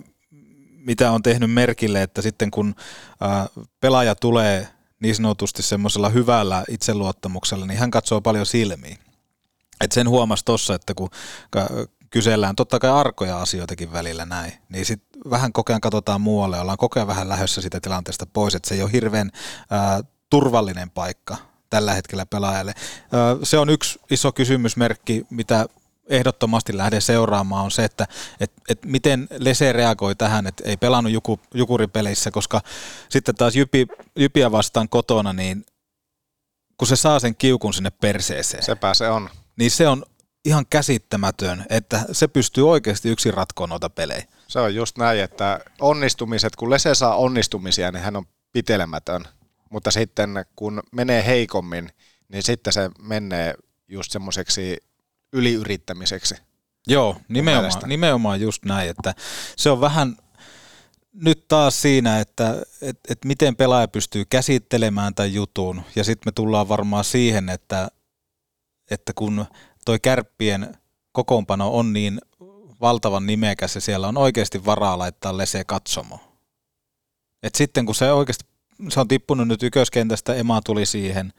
[0.85, 2.75] mitä on tehnyt merkille, että sitten kun
[3.21, 3.47] ää,
[3.79, 4.67] pelaaja tulee
[4.99, 8.97] niin sanotusti semmoisella hyvällä itseluottamuksella, niin hän katsoo paljon silmiin.
[9.81, 11.09] Et sen huomasi tuossa, että kun
[12.09, 16.77] kysellään totta kai arkoja asioitakin välillä näin, niin sitten vähän koko ajan katsotaan muualle, ollaan
[16.77, 19.31] koko ajan vähän lähdössä sitä tilanteesta pois, että se ei ole hirveän
[19.69, 21.37] ää, turvallinen paikka
[21.69, 22.73] tällä hetkellä pelaajalle.
[23.43, 25.65] Se on yksi iso kysymysmerkki, mitä
[26.09, 28.07] ehdottomasti lähden seuraamaan on se, että
[28.39, 32.61] et, et miten Lese reagoi tähän, että ei pelannut juku, jukuripeleissä, koska
[33.09, 35.65] sitten taas Jypi, Jypiä vastaan kotona, niin
[36.77, 38.63] kun se saa sen kiukun sinne perseeseen.
[38.63, 39.29] Sepä se on.
[39.55, 40.05] Niin se on
[40.45, 44.25] ihan käsittämätön, että se pystyy oikeasti yksin ratkoon noita pelejä.
[44.47, 49.25] Se on just näin, että onnistumiset, kun Lese saa onnistumisia, niin hän on pitelemätön.
[49.69, 51.89] Mutta sitten kun menee heikommin,
[52.29, 53.53] niin sitten se menee
[53.87, 54.77] just semmoiseksi
[55.33, 56.35] yliyrittämiseksi.
[56.87, 57.87] Joo, nimenomaan, mielestä.
[57.87, 59.13] nimenomaan just näin, että
[59.57, 60.17] se on vähän
[61.13, 66.31] nyt taas siinä, että et, et miten pelaaja pystyy käsittelemään tämän jutun, ja sitten me
[66.31, 67.87] tullaan varmaan siihen, että,
[68.91, 69.45] että kun
[69.85, 70.77] toi kärppien
[71.11, 72.21] kokoonpano on niin
[72.81, 76.19] valtavan nimekäs ja siellä on oikeasti varaa laittaa lese katsomo.
[77.43, 78.45] Et sitten kun se oikeasti,
[78.89, 81.33] se on tippunut nyt ykköskentästä, Ema tuli siihen,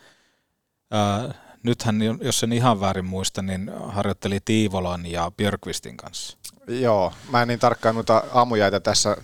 [0.90, 1.34] ää,
[1.66, 6.38] nythän, jos en ihan väärin muista, niin harjoitteli Tiivolan ja Björkvistin kanssa.
[6.68, 9.16] Joo, mä en niin tarkkaan noita aamujaita tässä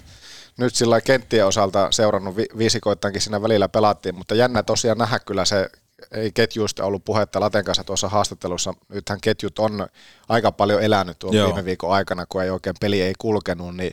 [0.59, 5.45] nyt sillä kenttien osalta seurannut vi- viisikoittaankin siinä välillä pelattiin, mutta jännä tosiaan nähdä kyllä
[5.45, 5.71] se,
[6.11, 8.75] ei ketjuista ollut puhetta Laten kanssa tuossa haastattelussa.
[8.89, 9.87] Nythän ketjut on
[10.29, 11.47] aika paljon elänyt tuon Joo.
[11.47, 13.93] viime viikon aikana, kun ei oikein peli ei kulkenut, niin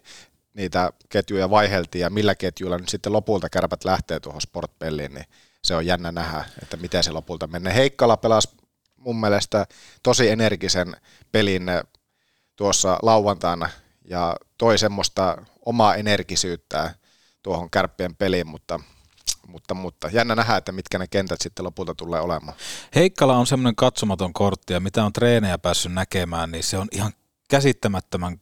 [0.53, 5.25] niitä ketjuja vaiheltiin ja millä ketjuilla nyt sitten lopulta kärpät lähtee tuohon sportpeliin, niin
[5.63, 7.73] se on jännä nähdä, että miten se lopulta menee.
[7.73, 8.49] Heikkala pelasi
[8.97, 9.65] mun mielestä
[10.03, 10.95] tosi energisen
[11.31, 11.63] pelin
[12.55, 13.69] tuossa lauantaina
[14.09, 16.95] ja toi semmoista omaa energisyyttä
[17.43, 18.79] tuohon kärppien peliin, mutta,
[19.47, 22.57] mutta, mutta jännä nähdä, että mitkä ne kentät sitten lopulta tulee olemaan.
[22.95, 27.13] Heikkala on semmoinen katsomaton kortti ja mitä on treenejä päässyt näkemään, niin se on ihan
[27.49, 28.41] käsittämättömän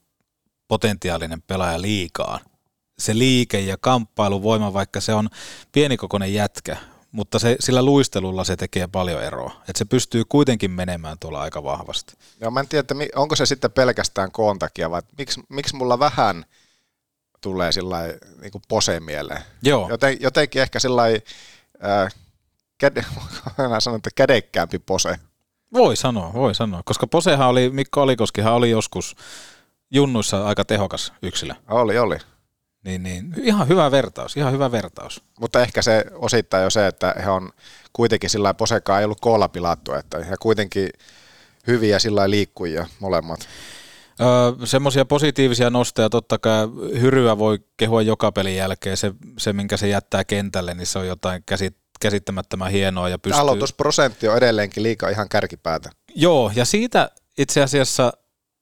[0.68, 2.40] potentiaalinen pelaaja liikaan.
[2.98, 5.28] Se liike ja kamppailuvoima, vaikka se on
[5.72, 6.76] pienikokoinen jätkä,
[7.12, 9.52] mutta se, sillä luistelulla se tekee paljon eroa.
[9.60, 12.14] Että se pystyy kuitenkin menemään tuolla aika vahvasti.
[12.40, 15.98] Joo, mä en tiedä, että onko se sitten pelkästään koon takia, vai miksi, miksi mulla
[15.98, 16.44] vähän
[17.40, 17.98] tulee sillä
[18.40, 19.42] niin pose mieleen.
[19.62, 19.88] Joo.
[19.88, 22.14] Joten, jotenkin ehkä sillä äh,
[22.78, 23.04] käde,
[23.78, 25.16] sanon, että kädekkäämpi pose.
[25.72, 26.82] Voi sanoa, voi sanoa.
[26.84, 29.16] Koska Posehan oli, Mikko Alikoskihan oli joskus
[29.90, 31.54] junnuissa aika tehokas yksilö.
[31.68, 32.18] Oli, oli.
[32.84, 33.34] Niin, niin.
[33.42, 35.22] Ihan hyvä vertaus, ihan hyvä vertaus.
[35.40, 37.50] Mutta ehkä se osittain jo se, että he on
[37.92, 40.90] kuitenkin sillä lailla posekaan ei ollut koolla pilattu, että he kuitenkin
[41.66, 43.48] hyviä sillä liikkujia molemmat.
[44.20, 46.68] Öö, semmoisia positiivisia nostoja, totta kai
[47.00, 51.06] hyryä voi kehua joka pelin jälkeen, se, se minkä se jättää kentälle, niin se on
[51.06, 53.08] jotain käsit, käsittämättömän hienoa.
[53.08, 53.40] Ja pystyy...
[53.40, 55.90] Aloitusprosentti on edelleenkin liikaa ihan kärkipäätä.
[56.14, 58.12] Joo, ja siitä itse asiassa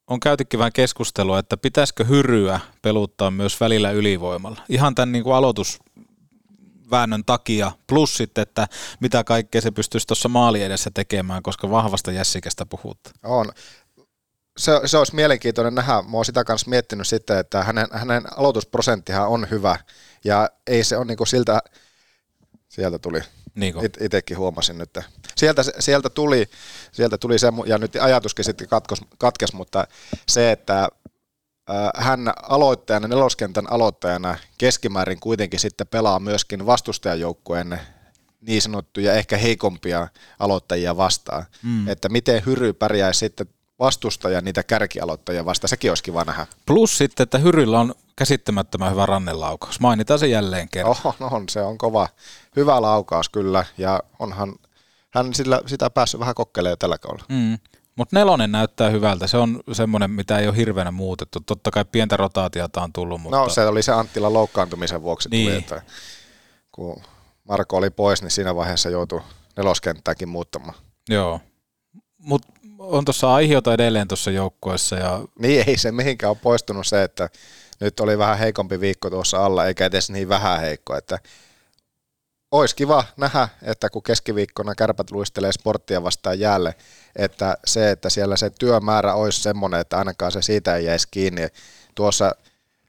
[0.06, 4.62] on käytykin vähän keskustelua, että pitäisikö hyryä peluttaa myös välillä ylivoimalla.
[4.68, 8.68] Ihan tämän niin kuin aloitusväännön takia, plus sitten, että
[9.00, 13.14] mitä kaikkea se pystyisi tuossa maali edessä tekemään, koska vahvasta jässikästä puhutaan.
[13.22, 13.52] On.
[14.58, 15.92] Se, se olisi mielenkiintoinen nähdä.
[16.02, 19.76] Mä oon sitä kanssa miettinyt sitten, että hänen, hänen aloitusprosenttihan on hyvä.
[20.24, 21.58] Ja ei se ole niin kuin siltä,
[22.68, 23.20] sieltä tuli,
[23.56, 23.80] Niiko.
[23.82, 24.98] It, itekin huomasin nyt.
[25.36, 26.48] Sieltä, sieltä tuli,
[26.92, 29.86] sieltä tuli se, ja nyt ajatuskin sitten katkos, katkes, mutta
[30.28, 30.88] se, että
[31.96, 37.80] hän aloittajana, neloskentän aloittajana keskimäärin kuitenkin sitten pelaa myöskin vastustajajoukkueen
[38.40, 41.44] niin sanottuja ehkä heikompia aloittajia vastaan.
[41.62, 41.88] Mm.
[41.88, 43.46] Että miten Hyry pärjäisi sitten
[43.78, 46.46] vastustaja niitä kärkialoittajia vastaan, sekin olisi kiva nähdä.
[46.66, 49.80] Plus sitten, että Hyryllä on käsittämättömän hyvä rannelaukaus.
[49.80, 50.96] Mainitaan se jälleen kerran.
[51.04, 52.08] Oho, no on, se on kova.
[52.56, 54.54] Hyvä laukaus kyllä, ja onhan
[55.14, 57.26] hän sillä, sitä päässyt vähän kokkelemaan tällä kaudella.
[57.28, 57.58] Mm.
[57.96, 59.26] Mutta nelonen näyttää hyvältä.
[59.26, 61.40] Se on semmoinen, mitä ei ole hirveänä muutettu.
[61.40, 63.38] Totta kai pientä rotaatiota on tullut, mutta...
[63.38, 65.46] No se oli se Anttilan loukkaantumisen vuoksi Niin.
[65.48, 65.82] tuli, että
[66.72, 67.02] kun
[67.44, 69.20] Marko oli pois, niin siinä vaiheessa joutui
[69.56, 70.74] neloskenttääkin muuttamaan.
[71.08, 71.40] Joo.
[72.18, 77.02] Mutta on tuossa aiheota edelleen tuossa joukkueessa ja Niin ei se mihinkään ole poistunut se,
[77.02, 77.28] että
[77.80, 81.18] nyt oli vähän heikompi viikko tuossa alla, eikä edes niin vähän heikko, että
[82.50, 86.74] olisi kiva nähdä, että kun keskiviikkona kärpät luistelee sporttia vastaan jäälle,
[87.16, 91.48] että se, että siellä se työmäärä olisi semmoinen, että ainakaan se siitä ei jäisi kiinni.
[91.94, 92.34] Tuossa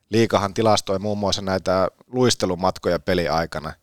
[0.10, 3.74] liikahan tilastoi muun muassa näitä luistelumatkoja peliaikana,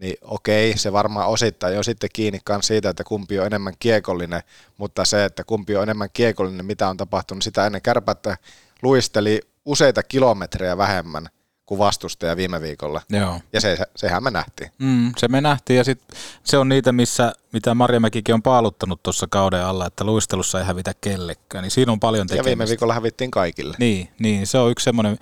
[0.00, 4.42] niin okei, se varmaan osittain on sitten kiinni myös siitä, että kumpi on enemmän kiekollinen,
[4.76, 8.36] mutta se, että kumpi on enemmän kiekollinen, mitä on tapahtunut sitä ennen kärpättä
[8.82, 11.28] luisteli useita kilometrejä vähemmän
[11.66, 13.02] kuin vastustaja viime viikolla.
[13.10, 13.40] Joo.
[13.52, 14.70] Ja se, sehän me nähtiin.
[14.78, 16.00] Mm, se me nähtiin ja sit
[16.44, 20.92] se on niitä, missä, mitä Marjamäkikin on paaluttanut tuossa kauden alla, että luistelussa ei hävitä
[21.00, 21.62] kellekään.
[21.62, 22.48] Niin siinä on paljon Ja tekemistä.
[22.48, 23.76] viime viikolla hävittiin kaikille.
[23.78, 25.18] Niin, niin, se on yksi semmoinen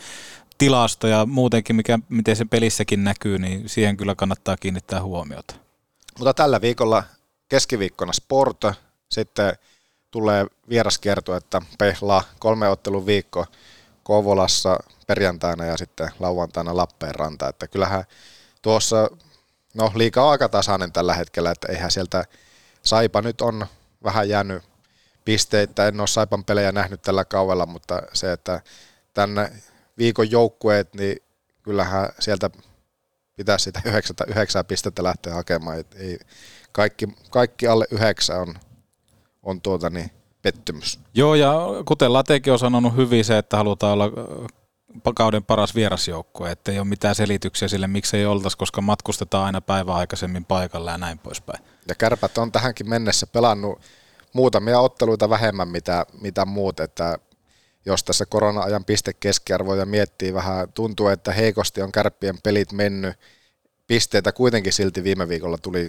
[0.58, 5.54] tilasto ja muutenkin, mikä, miten se pelissäkin näkyy, niin siihen kyllä kannattaa kiinnittää huomiota.
[6.18, 7.04] Mutta tällä viikolla
[7.48, 8.64] keskiviikkona Sport,
[9.08, 9.52] sitten
[10.10, 13.46] tulee vieraskierto, että Pehla kolme ottelun viikko
[14.02, 17.48] Kouvolassa perjantaina ja sitten lauantaina Lappeenranta.
[17.48, 18.04] Että kyllähän
[18.62, 19.10] tuossa,
[19.74, 22.24] no liika on aika tasainen tällä hetkellä, että eihän sieltä
[22.82, 23.66] Saipa nyt on
[24.04, 24.62] vähän jäänyt
[25.24, 25.88] pisteitä.
[25.88, 28.60] En ole Saipan pelejä nähnyt tällä kaudella, mutta se, että
[29.14, 29.52] tänne
[30.02, 31.16] viikon joukkueet, niin
[31.62, 32.50] kyllähän sieltä
[33.36, 35.78] pitäisi sitä 9, 9 pistettä lähteä hakemaan.
[35.78, 36.18] Et ei,
[36.72, 38.54] kaikki, kaikki alle 9 on,
[39.42, 40.10] on tuota niin,
[40.42, 40.98] pettymys.
[41.14, 44.10] Joo, ja kuten Latekin on sanonut hyvin se, että halutaan olla
[45.14, 49.60] kauden paras vierasjoukkue, että ei ole mitään selityksiä sille, miksi ei oltaisi, koska matkustetaan aina
[49.60, 51.64] päivän aikaisemmin paikalla ja näin poispäin.
[51.88, 53.80] Ja kärpät on tähänkin mennessä pelannut
[54.32, 57.18] muutamia otteluita vähemmän mitä, mitä muut, että
[57.86, 63.16] jos tässä korona-ajan pistekeskiarvoja miettii vähän, tuntuu, että heikosti on kärppien pelit mennyt.
[63.86, 65.88] Pisteitä kuitenkin silti viime viikolla tuli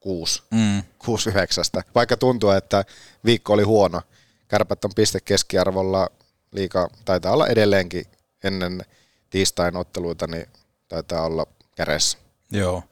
[0.00, 0.82] kuusi, Mm.
[0.98, 1.82] kuusi yhdeksästä.
[1.94, 2.84] Vaikka tuntuu, että
[3.24, 4.02] viikko oli huono.
[4.48, 6.08] Kärpät on pistekeskiarvolla
[6.52, 8.04] liika, taitaa olla edelleenkin
[8.44, 8.82] ennen
[9.30, 10.46] tiistain otteluita, niin
[10.88, 11.46] taitaa olla
[11.76, 12.18] kädessä.
[12.50, 12.82] Joo.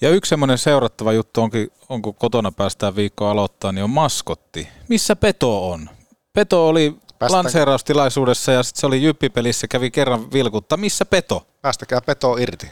[0.00, 4.68] Ja yksi semmoinen seurattava juttu onkin, on kun kotona päästään viikko aloittaa, niin on maskotti.
[4.88, 5.90] Missä Peto on?
[6.32, 10.76] Peto oli Päästään- lanseeraustilaisuudessa ja sitten se oli jyppipelissä, kävi kerran vilkutta.
[10.76, 11.46] Missä Peto?
[11.62, 12.70] Päästäkää Peto irti.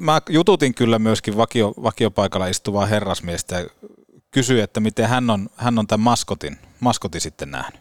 [0.00, 3.66] Mä jututin kyllä myöskin vakio, vakiopaikalla istuvaa herrasmiestä ja
[4.30, 7.80] kysyin, että miten hän on, hän on tämän maskotin, maskotin sitten nähnyt.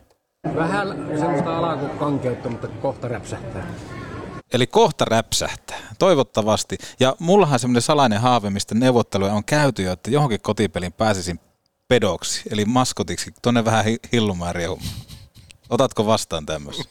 [0.56, 0.88] Vähän
[1.20, 3.68] semmoista alakukankeutta, mutta kohta räpsähtää.
[4.54, 6.78] Eli kohta räpsähtää, toivottavasti.
[7.00, 11.40] Ja mullahan semmoinen salainen haave, mistä neuvotteluja on käyty jo, että johonkin kotipelin pääsisin
[11.88, 14.90] pedoksi, eli maskotiksi, tonne vähän hi- hillumaan riehumaan.
[15.70, 16.84] Otatko vastaan tämmöistä?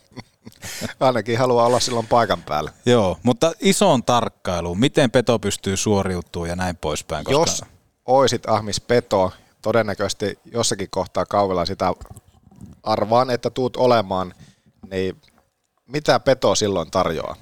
[1.00, 2.72] Ainakin haluaa olla silloin paikan päällä.
[2.86, 7.24] Joo, mutta isoon tarkkailuun, miten peto pystyy suoriutumaan ja näin poispäin.
[7.24, 7.62] Koska Jos
[8.06, 11.92] oisit Ahmis Peto, todennäköisesti jossakin kohtaa kaudella sitä
[12.82, 14.34] arvaan, että tuut olemaan,
[14.90, 15.20] niin
[15.86, 17.36] mitä Peto silloin tarjoaa?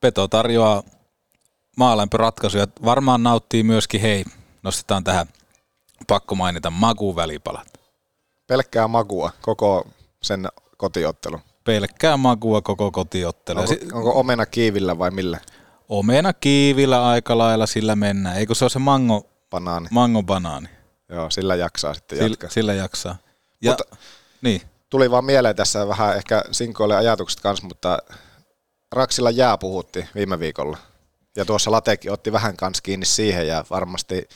[0.00, 0.82] Peto tarjoaa
[1.76, 2.66] maalämpöratkaisuja.
[2.84, 4.24] Varmaan nauttii myöskin, hei,
[4.62, 5.26] nostetaan tähän
[6.06, 7.68] pakko mainita makuvälipalat.
[8.46, 9.86] Pelkkää makua koko
[10.22, 11.40] sen kotiottelu.
[11.64, 13.60] Pelkkää makua koko kotiottelu.
[13.60, 15.38] Onko, onko omena kiivillä vai millä?
[15.88, 18.36] omena kiivillä aika lailla sillä mennään.
[18.36, 19.86] Eikö se ole se mango, Banaani.
[19.90, 20.68] mango banaani?
[21.08, 22.50] Joo, sillä jaksaa sitten Sillä, jatkaa.
[22.50, 23.16] sillä jaksaa.
[23.62, 23.96] Ja, Mutta-
[24.42, 24.62] niin.
[24.90, 27.98] Tuli vaan mieleen tässä vähän ehkä sinkoille ajatukset kanssa, mutta
[28.92, 30.78] Raksilla jää puhutti viime viikolla.
[31.36, 34.28] Ja tuossa Latekin otti vähän kanssa kiinni siihen ja varmasti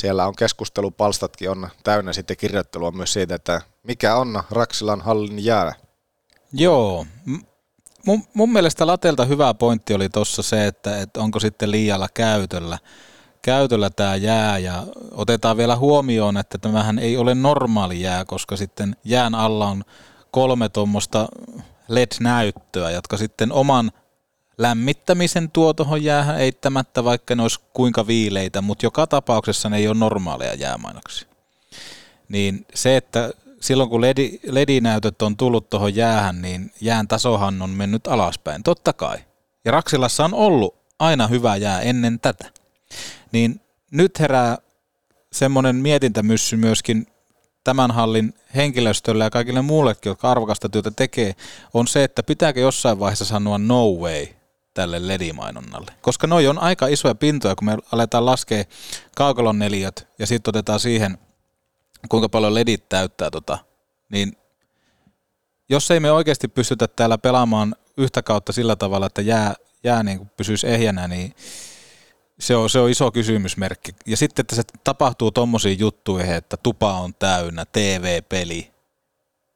[0.00, 5.72] siellä on keskustelupalstatkin on täynnä sitten kirjoittelua myös siitä, että mikä on Raksilan hallin jää.
[6.52, 7.06] Joo.
[8.06, 12.78] Mun, mun mielestä Latelta hyvä pointti oli tuossa se, että, että onko sitten liialla käytöllä.
[13.42, 18.96] Käytöllä tämä jää ja otetaan vielä huomioon, että tämähän ei ole normaali jää, koska sitten
[19.04, 19.82] jään alla on
[20.30, 21.28] kolme tuommoista
[21.88, 23.92] LED-näyttöä, jotka sitten oman
[24.60, 29.88] lämmittämisen tuo tuohon jäähän eittämättä, vaikka ne olisi kuinka viileitä, mutta joka tapauksessa ne ei
[29.88, 31.28] ole normaaleja jäämainoksia.
[32.28, 33.30] Niin se, että
[33.60, 38.92] silloin kun ledi, ledinäytöt on tullut tuohon jäähän, niin jään tasohan on mennyt alaspäin, totta
[38.92, 39.18] kai.
[39.64, 42.50] Ja Raksilassa on ollut aina hyvä jää ennen tätä.
[43.32, 44.58] Niin nyt herää
[45.32, 47.06] semmoinen mietintämyssy myöskin
[47.64, 51.34] tämän hallin henkilöstölle ja kaikille muullekin, jotka arvokasta työtä tekee,
[51.74, 54.26] on se, että pitääkö jossain vaiheessa sanoa no way
[54.74, 55.92] tälle ledimainonnalle.
[56.00, 58.64] Koska noi on aika isoja pintoja, kun me aletaan laskea
[59.16, 61.18] kaukalon neliöt ja sitten otetaan siihen,
[62.08, 63.58] kuinka paljon ledit täyttää tota,
[64.08, 64.36] niin
[65.68, 69.54] jos ei me oikeasti pystytä täällä pelaamaan yhtä kautta sillä tavalla, että jää,
[69.84, 71.34] jää niin kuin pysyisi ehjänä, niin
[72.40, 73.92] se on, se on iso kysymysmerkki.
[74.06, 78.70] Ja sitten, että se tapahtuu tommosiin juttuihin, että tupa on täynnä, TV-peli,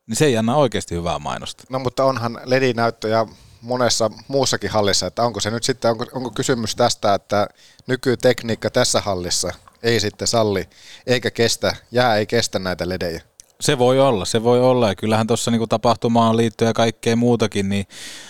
[0.07, 1.65] niin se ei anna oikeasti hyvää mainosta.
[1.69, 3.27] No mutta onhan ledinäyttöjä
[3.65, 7.49] monessa muussakin hallissa, että onko se nyt sitten, onko, onko kysymys tästä, että
[7.87, 9.53] nykytekniikka tässä hallissa
[9.83, 10.69] ei sitten salli,
[11.07, 13.23] eikä kestä, jää ei kestä näitä ledejä.
[13.61, 14.89] Se voi olla, se voi olla.
[14.89, 17.87] Ja kyllähän tuossa niin tapahtumaan liittyen ja kaikkea muutakin, niin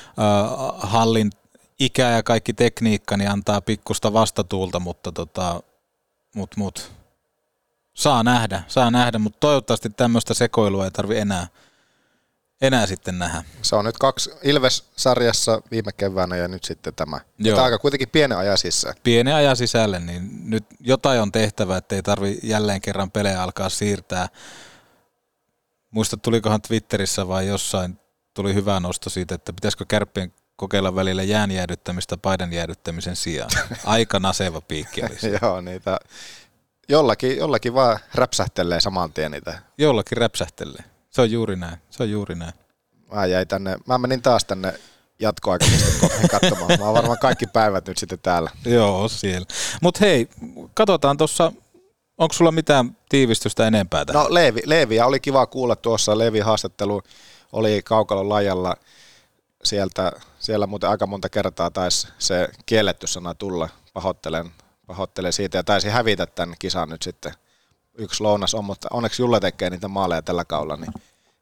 [0.09, 1.31] äh, hallin
[1.81, 5.63] ikä ja kaikki tekniikka niin antaa pikkusta vastatuulta, mutta tota,
[6.35, 6.93] mut, mut,
[7.95, 11.47] saa nähdä, saa nähdä, mutta toivottavasti tämmöistä sekoilua ei tarvi enää,
[12.67, 13.45] enää sitten nähdä.
[13.63, 17.21] Se on nyt kaksi Ilves-sarjassa viime keväänä ja nyt sitten tämä.
[17.39, 17.55] Joo.
[17.55, 18.95] Tämä aika kuitenkin pienen ajan sisään.
[19.03, 24.29] Pienen ajan sisälle, niin nyt jotain on tehtävä, ettei tarvi jälleen kerran pelejä alkaa siirtää.
[25.91, 27.99] Muista tulikohan Twitterissä vai jossain
[28.35, 33.51] tuli hyvä nosto siitä, että pitäisikö kärppien kokeilla välillä jään jäädyttämistä paidan jäädyttämisen sijaan.
[33.85, 35.33] Aika naseva piikki olisi.
[35.43, 35.99] Joo, niitä
[36.89, 39.59] jollakin, jollakin vaan räpsähtelee saman tien niitä.
[39.79, 40.85] Jollakin räpsähtelee.
[41.15, 41.79] Se on juuri näin.
[41.91, 42.53] Se on juuri näin.
[43.13, 44.75] Mä jäin tänne, mä menin taas tänne
[45.19, 46.79] jatkoaikaisesti katsomaan.
[46.79, 48.51] Mä oon varmaan kaikki päivät nyt sitten täällä.
[48.65, 49.47] Joo, siellä.
[49.83, 50.29] Mutta hei,
[50.75, 51.53] katsotaan tuossa,
[52.19, 54.23] onko sulla mitään tiivistystä enempää tähän?
[54.23, 56.19] No Leevi, Leeviä oli kiva kuulla tuossa.
[56.19, 57.03] Leevi haastattelu
[57.53, 58.77] oli Kaukalon lajalla.
[59.65, 63.69] Sieltä, siellä muuten aika monta kertaa taisi se kielletty sana tulla.
[63.93, 64.51] Pahoittelen,
[64.87, 67.33] pahoittelen siitä ja taisi hävitä tämän kisan nyt sitten.
[67.99, 70.93] Yksi lounas on, mutta onneksi Julle tekee niitä maaleja tällä kaudella, niin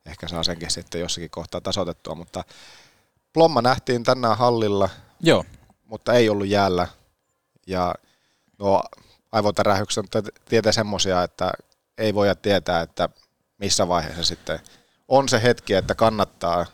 [0.06, 2.14] ehkä saa senkin sitten jossakin kohtaa tasoitettua.
[2.14, 2.44] Mutta
[3.32, 4.88] Plomma nähtiin tänään hallilla,
[5.20, 5.44] Joo.
[5.84, 6.88] mutta ei ollut jäällä.
[7.66, 7.94] Ja
[8.58, 8.82] nuo
[9.32, 11.52] aivotärähykset on tietää semmoisia, että
[11.98, 13.08] ei voida tietää, että
[13.58, 14.60] missä vaiheessa sitten
[15.08, 16.66] on se hetki, että kannattaa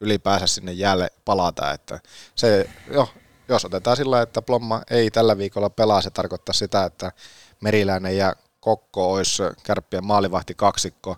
[0.00, 1.72] ylipäänsä sinne jäälle palata.
[1.72, 2.00] Että
[2.34, 3.08] se, jo,
[3.48, 7.12] jos otetaan sillä, että Plomma ei tällä viikolla pelaa, se tarkoittaa sitä, että
[7.60, 8.34] Meriläinen ja
[8.68, 11.16] Kokko olisi kärppien maalivahti kaksikko.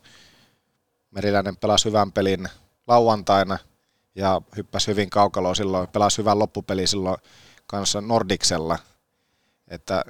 [1.10, 2.48] Meriläinen pelasi hyvän pelin
[2.86, 3.58] lauantaina
[4.14, 7.16] ja hyppäsi hyvin kaukaloon silloin, pelasi hyvän loppupeli silloin
[7.66, 8.78] kanssa Nordiksella.
[9.68, 10.04] Että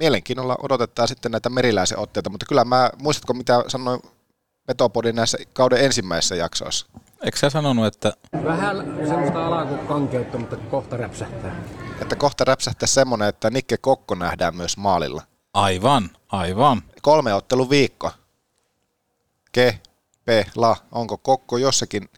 [0.00, 4.00] mielenkiinnolla odotetaan sitten näitä meriläisen otteita, mutta kyllä mä, muistatko mitä sanoin
[4.66, 6.86] Petopodin näissä kauden ensimmäisissä jaksoissa?
[7.24, 8.12] Eikö sä sanonut, että
[8.44, 8.76] Vähän
[9.08, 11.62] semmoista alakankeutta, mutta kohta räpsähtää.
[12.00, 15.31] Että kohta räpsähtää semmonen, että Nikke Kokko nähdään myös maalilla.
[15.54, 16.82] Aivan, aivan.
[17.02, 18.10] Kolme ottelu viikko.
[19.52, 19.80] Ke,
[20.24, 20.76] pe, la.
[20.92, 22.08] Onko Kokko jossakin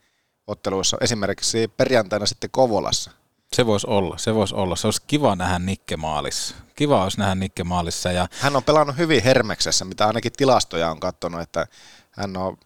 [0.46, 3.10] otteluissa, esimerkiksi perjantaina sitten Kovolassa?
[3.52, 4.76] Se voisi olla, se voisi olla.
[4.76, 6.54] Se olisi kiva nähdä Nikke maalissa.
[6.76, 8.12] Kiva olisi nähdä Nikke maalissa.
[8.12, 11.66] Ja Hän on pelannut hyvin Hermeksessä, mitä ainakin tilastoja on katsonut, että
[12.10, 12.56] hän on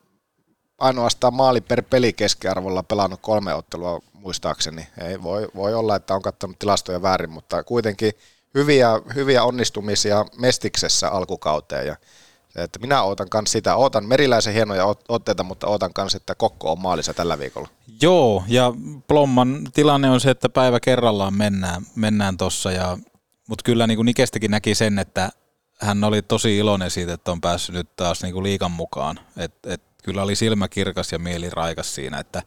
[0.78, 4.88] ainoastaan maali per peli keskiarvolla pelannut kolme ottelua muistaakseni.
[5.00, 8.12] Ei voi, voi olla, että on katsonut tilastoja väärin, mutta kuitenkin
[8.54, 11.96] hyviä, hyviä onnistumisia Mestiksessä alkukauteen ja
[12.56, 16.72] että minä ootan kans sitä, ootan meriläisen hienoja ot- otteita, mutta ootan kans, että Kokko
[16.72, 17.68] on maalissa tällä viikolla.
[18.02, 18.72] Joo, ja
[19.08, 22.98] Plomman tilanne on se, että päivä kerrallaan mennään, mennään tossa, ja,
[23.48, 25.30] mutta kyllä niin kuin Nikestäkin näki sen, että
[25.80, 29.20] hän oli tosi iloinen siitä, että on päässyt nyt taas niin kuin liikan mukaan.
[29.36, 32.42] Et, et, kyllä oli silmä kirkas ja mieli raikas siinä, että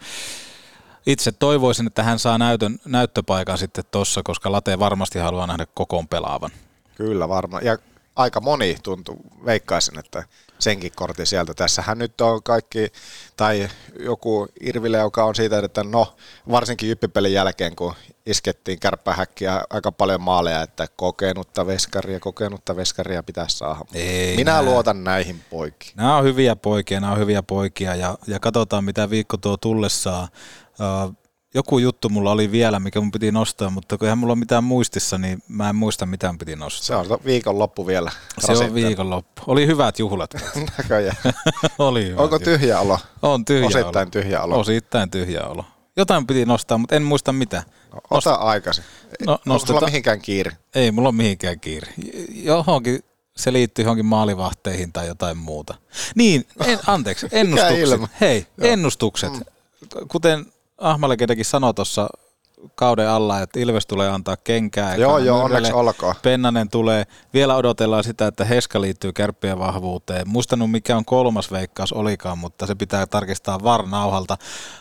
[1.05, 6.07] itse toivoisin, että hän saa näytön, näyttöpaikan sitten tossa, koska Late varmasti haluaa nähdä kokoon
[6.07, 6.51] pelaavan.
[6.95, 7.65] Kyllä varmaan.
[7.65, 7.77] Ja
[8.15, 10.23] aika moni tuntuu, veikkaisin, että
[10.59, 11.53] senkin kortin sieltä.
[11.53, 12.91] Tässähän nyt on kaikki,
[13.37, 16.15] tai joku Irvile, joka on siitä, että no,
[16.51, 17.93] varsinkin jyppipelin jälkeen, kun
[18.25, 23.79] iskettiin kärppähäkkiä aika paljon maaleja, että kokenutta veskaria, kokenutta veskaria pitäisi saada.
[23.93, 24.63] Ei Minä nää.
[24.63, 25.93] luotan näihin poikiin.
[25.95, 30.27] Nämä on hyviä poikia, nämä on hyviä poikia ja, ja katsotaan mitä viikko tuo tullessaan.
[31.07, 31.15] Uh,
[31.53, 34.63] joku juttu mulla oli vielä, mikä mun piti nostaa, mutta kun eihän mulla ole mitään
[34.63, 37.03] muistissa, niin mä en muista mitä mun piti nostaa.
[37.03, 38.11] Se on viikon loppu vielä.
[38.39, 39.41] Se on viikonloppu.
[39.47, 40.33] Oli hyvät juhlat.
[40.77, 41.17] Näköjään.
[41.79, 42.43] oli hyvät Onko juhlat.
[42.43, 42.99] tyhjä olo?
[43.21, 44.11] On tyhjä Osittain olo.
[44.11, 44.59] tyhjä olo.
[44.59, 45.65] Osittain tyhjä olo.
[45.97, 47.63] Jotain piti nostaa, mutta en muista mitä.
[48.09, 48.83] Ota aikaisin.
[49.27, 50.51] No, Onko sulla mihinkään kiire?
[50.75, 51.93] Ei mulla ole mihinkään kiire.
[52.33, 53.03] Johonkin
[53.37, 55.75] se liittyy johonkin maalivahteihin tai jotain muuta.
[56.15, 58.01] Niin, en, anteeksi, ennustukset.
[58.21, 58.67] Hei, Joo.
[58.71, 59.33] ennustukset.
[60.07, 60.45] Kuten
[60.81, 62.09] Ahmalegendakin sanoi tuossa
[62.75, 64.95] kauden alla, että Ilves tulee antaa kenkää.
[64.95, 65.55] Joo, joo, Myrrelle.
[65.73, 66.15] onneksi olkoon.
[66.21, 67.05] Pennanen tulee.
[67.33, 70.29] Vielä odotellaan sitä, että Heska liittyy kärppien vahvuuteen.
[70.29, 74.37] Muistanut mikä on kolmas veikkaus olikaan, mutta se pitää tarkistaa varnauhalta.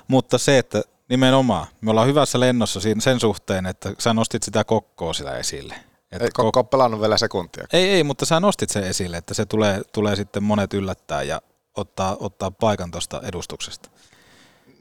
[0.08, 4.64] Mutta se, että nimenomaan, me ollaan hyvässä lennossa siinä- sen suhteen, että sä nostit sitä
[4.64, 5.74] kokkoa sitä esille.
[6.12, 7.64] Että Ei Kokko ole pelannut vielä sekuntia.
[7.72, 11.40] ei, ei, mutta sä nostit sen esille, että se tulee, tulee sitten monet yllättää ja
[11.76, 13.90] ottaa, ottaa paikan tuosta edustuksesta.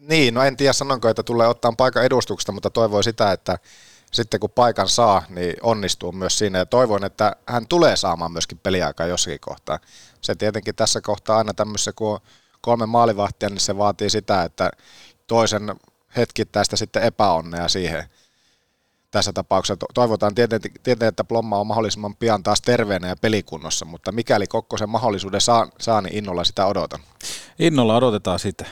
[0.02, 3.58] Niin, no en tiedä sanonko, että tulee ottaa paikan edustuksesta, mutta toivoi sitä, että
[4.12, 6.58] sitten kun paikan saa, niin onnistuu myös siinä.
[6.58, 9.80] Ja toivon, että hän tulee saamaan myöskin peliaikaa jossakin kohtaa.
[10.22, 12.20] Se tietenkin tässä kohtaa aina tämmöisessä, kun on
[12.62, 14.72] kolme maalivahtia, niin se vaatii sitä, että
[15.28, 15.76] toisen
[16.18, 18.04] hetkittäistä sitten epäonnea siihen.
[19.12, 24.12] Tässä tapauksessa To- toivotaan tietenkin, että Plomma on mahdollisimman pian taas terveenä ja pelikunnossa, mutta
[24.12, 27.00] mikäli Kokkosen mahdollisuuden saa, saa niin innolla sitä odotan.
[27.60, 28.66] Innolla odotetaan sitä.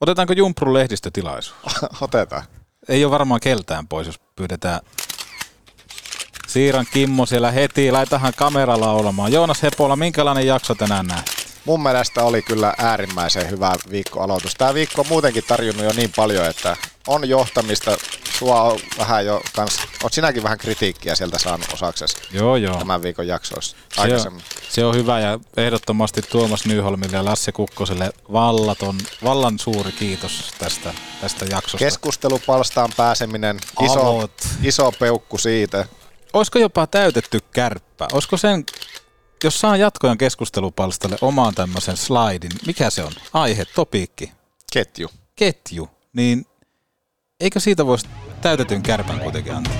[0.00, 1.56] Otetaanko Jumprun lehdistötilaisuus?
[2.00, 2.42] Otetaan.
[2.88, 4.80] Ei ole varmaan keltään pois, jos pyydetään
[6.46, 7.90] Siiran Kimmo siellä heti.
[7.90, 9.32] Laitahan kamera laulamaan.
[9.32, 11.38] Joonas Hepola, minkälainen jakso tänään näet?
[11.68, 14.54] mun mielestä oli kyllä äärimmäisen hyvä viikkoaloitus.
[14.54, 16.76] Tämä viikko on muutenkin tarjonnut jo niin paljon, että
[17.06, 17.96] on johtamista.
[18.38, 22.76] Sua on vähän jo kans, oot sinäkin vähän kritiikkiä sieltä saanut osaksesi Joo, joo.
[22.78, 24.42] tämän viikon jaksoissa Se on, aikaisemmin.
[24.68, 30.94] se on hyvä ja ehdottomasti Tuomas Nyholmille ja Lasse Kukkoselle vallaton, vallan suuri kiitos tästä,
[31.20, 31.78] tästä jaksosta.
[31.78, 34.32] Keskustelupalstaan pääseminen, iso, Avot.
[34.62, 35.84] iso peukku siitä.
[36.32, 38.08] Olisiko jopa täytetty kärppä?
[38.12, 38.64] Olisiko sen,
[39.44, 43.12] jos saa jatkojan keskustelupalstalle omaan tämmöisen slaidin, mikä se on?
[43.32, 44.32] Aihe, topiikki,
[44.72, 45.10] Ketju.
[45.36, 46.46] ketju, niin
[47.40, 48.06] eikö siitä voisi
[48.40, 49.72] täytetyn kärpän kuitenkin antaa?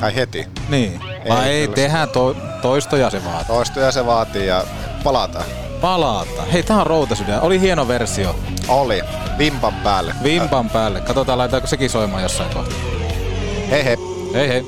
[0.00, 0.46] Ai heti.
[0.68, 1.00] Niin.
[1.28, 1.74] Vai ei, kyllä.
[1.74, 3.46] tehdään to, toistoja se vaatii.
[3.46, 4.64] Toistoja se vaatii ja
[5.04, 5.44] palataan.
[5.80, 6.42] Palata.
[6.52, 7.40] Hei, tää on routasydän.
[7.40, 8.36] Oli hieno versio.
[8.68, 9.00] Oli.
[9.38, 10.14] Vimpan päälle.
[10.22, 11.00] Vimpan päälle.
[11.00, 12.78] Katsotaan, laitaako sekin soimaan jossain kohtaa.
[13.70, 13.96] Hei hei.
[14.34, 14.64] Hei hei.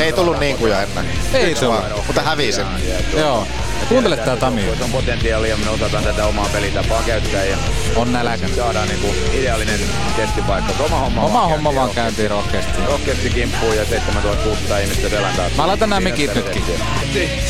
[0.00, 1.06] Ei tullut niin kuin jo ennen.
[1.34, 2.06] Ei tullut.
[2.06, 2.66] Mutta hävisin.
[3.16, 3.46] Joo.
[3.88, 4.68] Kuuntele tää Tami.
[4.82, 7.56] On potentiaalia me osataan tätä omaa pelitapaa käyttää ja
[7.96, 8.48] On nälkä.
[8.56, 9.80] saadaan niinku ideaalinen
[10.16, 10.72] testipaikka.
[10.84, 12.86] Oma homma, Oma vaan homma käyntiin vaan käyntiin rohkeasti.
[12.86, 15.56] Rohkeasti kimppuun ja 7600 ihmistä selän taakse.
[15.56, 16.64] Mä laitan nämä Siinä mikit nytkin.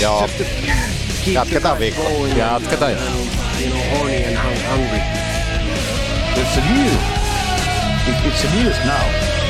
[0.00, 0.28] Joo.
[1.26, 2.28] Jatketaan viikkoa.
[2.36, 2.92] Jatketaan.
[2.92, 3.00] You
[3.70, 4.98] know, horny and hung- hungry.
[6.36, 6.92] It's a news.
[8.08, 9.31] It, it's a news now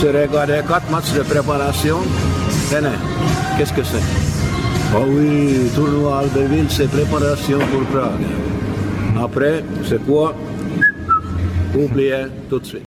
[0.00, 1.98] J'ai regardé quatre matchs de préparation?
[2.70, 2.98] Tenez,
[3.56, 4.02] qu'est-ce que c'est?
[4.94, 8.26] Oh oui, tournoi Albertville, c'est préparation pour Prague.
[9.22, 10.34] Après, c'est quoi?
[11.74, 12.85] Oubliez tout de suite.